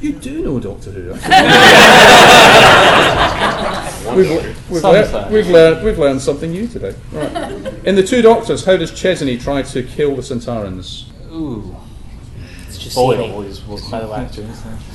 You 0.01 0.13
do 0.13 0.43
know 0.43 0.59
Doctor 0.59 0.91
Who. 0.91 1.11
we've, 4.15 4.69
we've, 4.69 4.81
Sometimes. 4.81 5.13
learned, 5.13 5.33
we've, 5.33 5.47
learned, 5.47 5.85
we've 5.85 5.99
learned 5.99 6.21
something 6.21 6.51
new 6.51 6.67
today. 6.67 6.95
Right. 7.11 7.31
In 7.85 7.95
the 7.95 8.03
Two 8.03 8.21
Doctors, 8.21 8.65
how 8.65 8.77
does 8.77 8.91
Chesney 8.91 9.37
try 9.37 9.61
to 9.61 9.83
kill 9.83 10.15
the 10.15 10.21
Sontarans? 10.21 11.05
Ooh. 11.31 11.75
It's 12.67 12.77
just 12.77 12.95
Boyle 12.95 13.17
Boyle. 13.17 13.31
always 13.31 13.63
was 13.65 13.87
fellow 13.89 14.13
actor, 14.13 14.41
isn't 14.41 14.94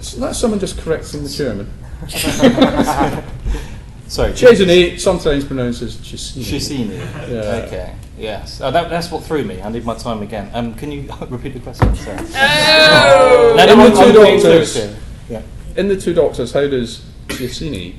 Is 0.00 0.16
that 0.16 0.34
someone 0.36 0.58
just 0.60 0.78
correcting 0.78 1.22
the 1.22 1.28
chairman? 1.28 1.70
it? 2.04 3.24
Sorry. 4.08 4.32
Chesney 4.34 4.96
sometimes 4.98 5.44
pronounces 5.44 5.96
Chesney. 6.00 6.42
Shishini. 6.42 6.98
Yeah. 7.30 7.64
Okay. 7.66 7.94
Yes. 8.18 8.60
Oh, 8.60 8.70
that, 8.70 8.90
that's 8.90 9.10
what 9.10 9.22
threw 9.22 9.44
me. 9.44 9.62
I 9.62 9.68
need 9.70 9.84
my 9.84 9.94
time 9.94 10.20
again. 10.22 10.50
Um, 10.52 10.74
can 10.74 10.90
you 10.90 11.08
repeat 11.28 11.54
the 11.54 11.60
question? 11.60 11.94
Sorry. 11.94 12.18
Oh! 12.34 13.54
No, 13.56 13.62
In 13.62 13.78
the 13.78 13.84
I'm- 13.84 13.92
Two 13.92 14.00
I'm 14.02 14.12
Doctors, 14.14 14.42
serious 14.72 14.96
here. 15.28 15.42
in 15.76 15.88
the 15.88 15.96
Two 15.96 16.12
Doctors, 16.12 16.52
how 16.52 16.66
does 16.66 17.04
Chesney, 17.28 17.94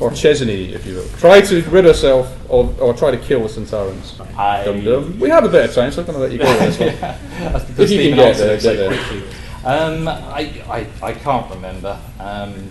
or 0.00 0.10
Chesney, 0.12 0.72
if 0.72 0.86
you 0.86 0.94
will, 0.96 1.08
try 1.18 1.42
to 1.42 1.62
rid 1.64 1.84
herself 1.84 2.26
of, 2.50 2.80
or 2.80 2.94
try 2.94 3.10
to 3.10 3.18
kill 3.18 3.42
the 3.42 3.48
Sontarans? 3.48 4.18
I. 4.36 4.64
Dum 4.64 4.82
dum. 4.84 5.20
We 5.20 5.28
have 5.28 5.44
a 5.44 5.48
bit 5.50 5.66
of 5.68 5.74
time, 5.74 5.92
so 5.92 6.00
I'm 6.00 6.06
going 6.06 6.16
to 6.18 6.22
let 6.22 6.32
you 6.32 6.38
go 6.38 6.44
with 6.46 6.78
this 6.78 6.80
one. 6.80 7.52
That's 7.52 7.70
If 7.70 7.78
you 7.78 7.86
Stephen 7.86 8.18
can 8.18 8.32
get 8.32 8.36
there, 8.38 8.54
it 8.54 8.62
get 8.62 8.76
there. 8.76 9.22
Quickly. 9.68 10.00
Um, 10.00 10.08
I, 10.08 10.62
I, 10.68 10.86
I 11.02 11.12
can't 11.12 11.50
remember. 11.50 11.98
Um, 12.18 12.70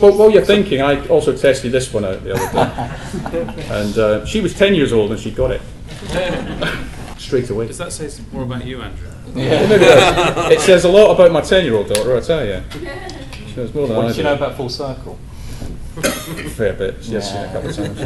Well, 0.00 0.16
while 0.16 0.30
you're 0.30 0.44
thinking, 0.44 0.80
I 0.80 1.04
also 1.08 1.36
tested 1.36 1.72
this 1.72 1.92
one 1.92 2.04
out 2.04 2.22
the 2.22 2.34
other 2.34 2.52
day, 2.52 3.64
and 3.70 3.98
uh, 3.98 4.24
she 4.26 4.40
was 4.40 4.54
10 4.54 4.74
years 4.74 4.92
old 4.92 5.10
and 5.10 5.18
she 5.20 5.30
got 5.32 5.50
it 5.50 5.60
straight 7.18 7.50
away. 7.50 7.66
Does 7.66 7.78
that 7.78 7.92
say 7.92 8.08
some 8.08 8.26
more 8.32 8.44
about 8.44 8.64
you, 8.64 8.80
Andrew? 8.80 9.08
Well, 9.34 10.52
it 10.52 10.60
says 10.60 10.84
a 10.84 10.88
lot 10.88 11.10
about 11.14 11.32
my 11.32 11.40
10 11.40 11.64
year 11.64 11.74
old 11.74 11.88
daughter, 11.88 12.16
I 12.16 12.20
tell 12.20 12.46
you. 12.46 12.62
She 12.70 13.56
knows 13.56 13.74
more 13.74 13.88
than 13.88 13.96
what 13.96 14.04
I 14.06 14.08
did 14.08 14.16
you 14.18 14.22
know 14.22 14.34
about 14.34 14.56
Full 14.56 14.68
Circle? 14.68 15.18
Fair 16.54 16.74
bit. 16.74 16.96
Yes, 17.02 17.32
Yeah. 17.32 17.42
a 17.42 17.52
couple 17.52 17.70
of 17.70 17.76
times. 17.76 17.98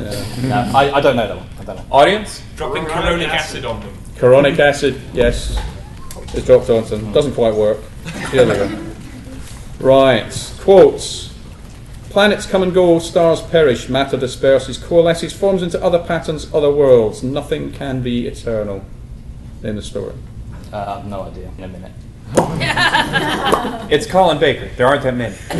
Yeah. 0.43 0.49
No, 0.49 0.79
I, 0.79 0.97
I 0.97 1.01
don't 1.03 1.15
know 1.15 1.29
that 1.29 1.37
one. 1.37 1.47
I 1.61 1.65
don't 1.65 1.77
know. 1.77 1.85
Audience? 1.95 2.43
Dropping 2.57 2.85
chloronic 2.85 3.29
acid 3.29 3.67
on 3.67 3.81
them. 3.81 3.93
Chloronic 4.17 4.59
acid, 4.59 4.99
yes. 5.13 5.59
It's 6.35 6.47
dropped 6.47 6.71
on 6.71 6.85
some. 6.87 7.13
Doesn't 7.13 7.35
quite 7.35 7.55
work. 7.55 7.79
The 8.31 8.43
other 8.43 8.67
one. 8.67 8.95
Right. 9.79 10.55
Quotes. 10.61 11.33
Planets 12.09 12.45
come 12.45 12.63
and 12.63 12.75
go, 12.75 12.99
stars 12.99 13.41
perish, 13.41 13.89
matter 13.89 14.19
disperses, 14.19 14.77
coalesces, 14.77 15.33
forms 15.33 15.63
into 15.63 15.83
other 15.83 15.99
patterns, 15.99 16.53
other 16.53 16.71
worlds. 16.71 17.23
Nothing 17.23 17.73
can 17.73 18.03
be 18.03 18.27
eternal. 18.27 18.85
In 19.63 19.77
the 19.77 19.83
story. 19.83 20.15
Uh, 20.73 20.99
I've 20.99 21.07
no 21.07 21.23
idea. 21.23 21.51
In 21.57 21.65
a 21.65 21.69
minute. 21.69 21.93
It's 23.91 24.07
Colin 24.07 24.39
Baker. 24.39 24.71
There 24.77 24.87
aren't 24.87 25.03
that 25.03 25.15
many. 25.15 25.35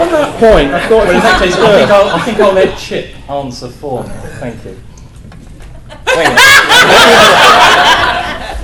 On 0.00 0.08
that 0.10 0.40
point, 0.40 0.72
I 0.72 0.88
thought 0.88 1.08
it 1.08 1.14
was 1.14 1.24
I 1.24 1.38
think, 1.46 1.90
I'll, 1.90 2.08
I 2.08 2.20
think 2.24 2.40
I'll 2.40 2.52
let 2.52 2.78
Chip 2.78 3.30
answer 3.30 3.68
for 3.68 4.02
me. 4.02 4.10
Thank 4.38 4.64
you. 4.64 4.76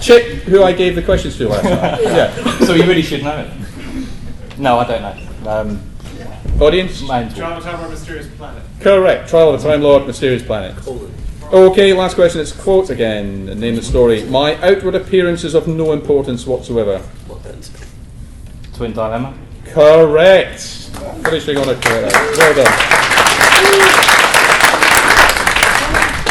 Chip, 0.01 0.43
who 0.45 0.63
I 0.63 0.73
gave 0.73 0.95
the 0.95 1.03
questions 1.03 1.37
to 1.39 1.49
last 1.49 1.65
night. 1.65 2.01
Yeah. 2.03 2.59
So 2.61 2.75
you 2.75 2.85
really 2.85 3.03
should 3.03 3.23
know 3.25 3.39
it. 3.39 3.51
No, 4.59 4.79
I 4.79 4.87
don't 4.87 5.03
know. 5.03 5.51
Um, 5.51 5.81
Audience? 6.61 7.03
mine's 7.03 7.35
Trial 7.35 7.59
of 7.59 7.65
Time 7.65 7.81
on 7.81 7.91
Mysterious 7.91 8.29
Planet. 8.37 8.63
Correct. 8.81 9.29
Trial 9.29 9.55
of 9.55 9.63
the 9.63 9.69
Time 9.69 9.83
Lord, 9.83 10.07
Mysterious 10.07 10.43
Planet. 10.43 10.75
Okay, 11.53 11.93
last 11.93 12.15
question. 12.15 12.41
It's 12.41 12.53
quote 12.53 12.91
again. 12.91 13.47
Name 13.61 13.77
the 13.77 13.83
story. 13.83 14.25
My 14.25 14.57
outward 14.57 14.95
appearance 14.95 15.45
is 15.45 15.55
of 15.55 15.69
no 15.69 15.93
importance 15.93 16.47
whatsoever. 16.47 16.99
What 17.29 17.43
then? 17.43 17.61
Twin 18.75 18.93
Dilemma. 18.93 19.37
Correct. 19.67 20.61
Finishing 21.25 21.59
on 21.59 21.69
a 21.69 21.75
correct. 21.75 22.15
Well 22.37 22.55
done. 22.55 23.96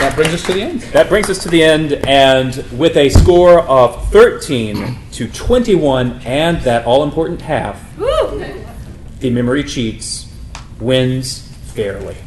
That 0.06 0.14
brings 0.14 0.36
us 0.36 0.46
to 0.46 0.54
the 0.54 0.62
end. 0.62 0.82
That 0.82 1.10
brings 1.10 1.30
us 1.32 1.42
to 1.42 1.50
the 1.50 1.64
end, 1.64 1.94
and 2.08 2.64
with 2.78 2.96
a 2.96 3.10
score 3.10 3.62
of 3.62 4.08
13 4.12 5.00
to 5.14 5.28
21 5.28 6.22
and 6.24 6.62
that 6.62 6.86
all 6.86 7.02
important 7.02 7.42
half, 7.42 7.84
the 9.20 9.32
memory 9.32 9.64
cheats 9.64 10.32
wins 10.80 11.40
fairly. 11.74 12.18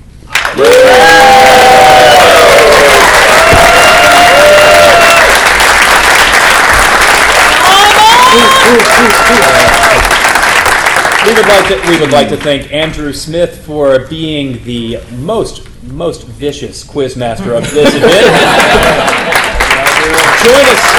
We 11.27 11.35
would 11.35 11.47
like 11.47 11.67
to 11.69 11.91
we 11.91 12.01
would 12.01 12.13
like 12.13 12.29
to 12.29 12.37
thank 12.37 12.73
Andrew 12.73 13.13
Smith 13.13 13.65
for 13.67 14.07
being 14.07 14.63
the 14.65 14.99
most 15.17 15.69
most 15.83 16.27
vicious 16.27 16.85
quizmaster 16.85 17.57
of 17.57 17.69
this 17.71 17.95
event. 17.95 18.25
join 20.45 20.65
us. 20.65 20.99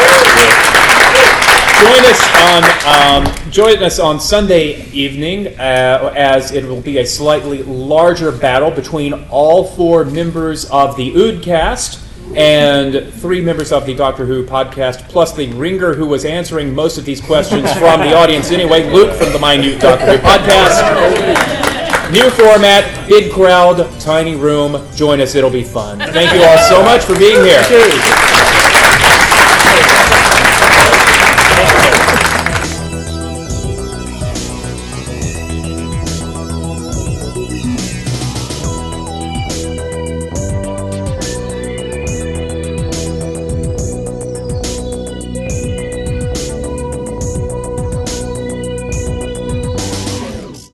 Join 1.80 2.06
us 2.06 2.22
on 2.36 3.26
um, 3.26 3.52
join 3.52 3.82
us 3.82 4.00
on 4.00 4.20
Sunday 4.20 4.84
evening 4.92 5.58
uh, 5.58 6.14
as 6.16 6.52
it 6.52 6.66
will 6.66 6.82
be 6.82 6.98
a 6.98 7.06
slightly 7.06 7.64
larger 7.64 8.32
battle 8.32 8.70
between 8.70 9.14
all 9.30 9.64
four 9.64 10.04
members 10.04 10.70
of 10.70 10.98
the 10.98 11.12
Oodcast 11.14 12.06
and 12.36 13.12
three 13.14 13.42
members 13.42 13.72
of 13.72 13.86
the 13.86 13.96
Doctor 13.96 14.26
Who 14.26 14.46
podcast, 14.46 15.08
plus 15.10 15.34
the 15.34 15.48
ringer 15.54 15.94
who 15.94 16.06
was 16.06 16.26
answering 16.26 16.74
most 16.74 16.98
of 16.98 17.06
these 17.06 17.22
questions 17.22 17.72
from 17.74 18.02
the 18.02 18.16
audience 18.16 18.52
anyway, 18.52 18.92
Luke 18.92 19.14
from 19.16 19.34
the 19.34 19.40
Minute 19.40 19.80
Doctor 19.82 20.06
Who 20.06 20.18
podcast. 20.18 22.12
New 22.12 22.30
format, 22.32 23.08
big 23.08 23.32
crowd, 23.32 23.88
tiny 24.00 24.36
room. 24.36 24.84
Join 24.96 25.22
us, 25.22 25.36
it'll 25.36 25.52
be 25.52 25.64
fun. 25.64 26.00
Thank 26.00 26.34
you 26.34 26.44
all 26.44 26.58
so 26.70 26.84
much 26.84 27.04
for 27.04 27.18
being 27.18 27.44
here. 27.44 28.39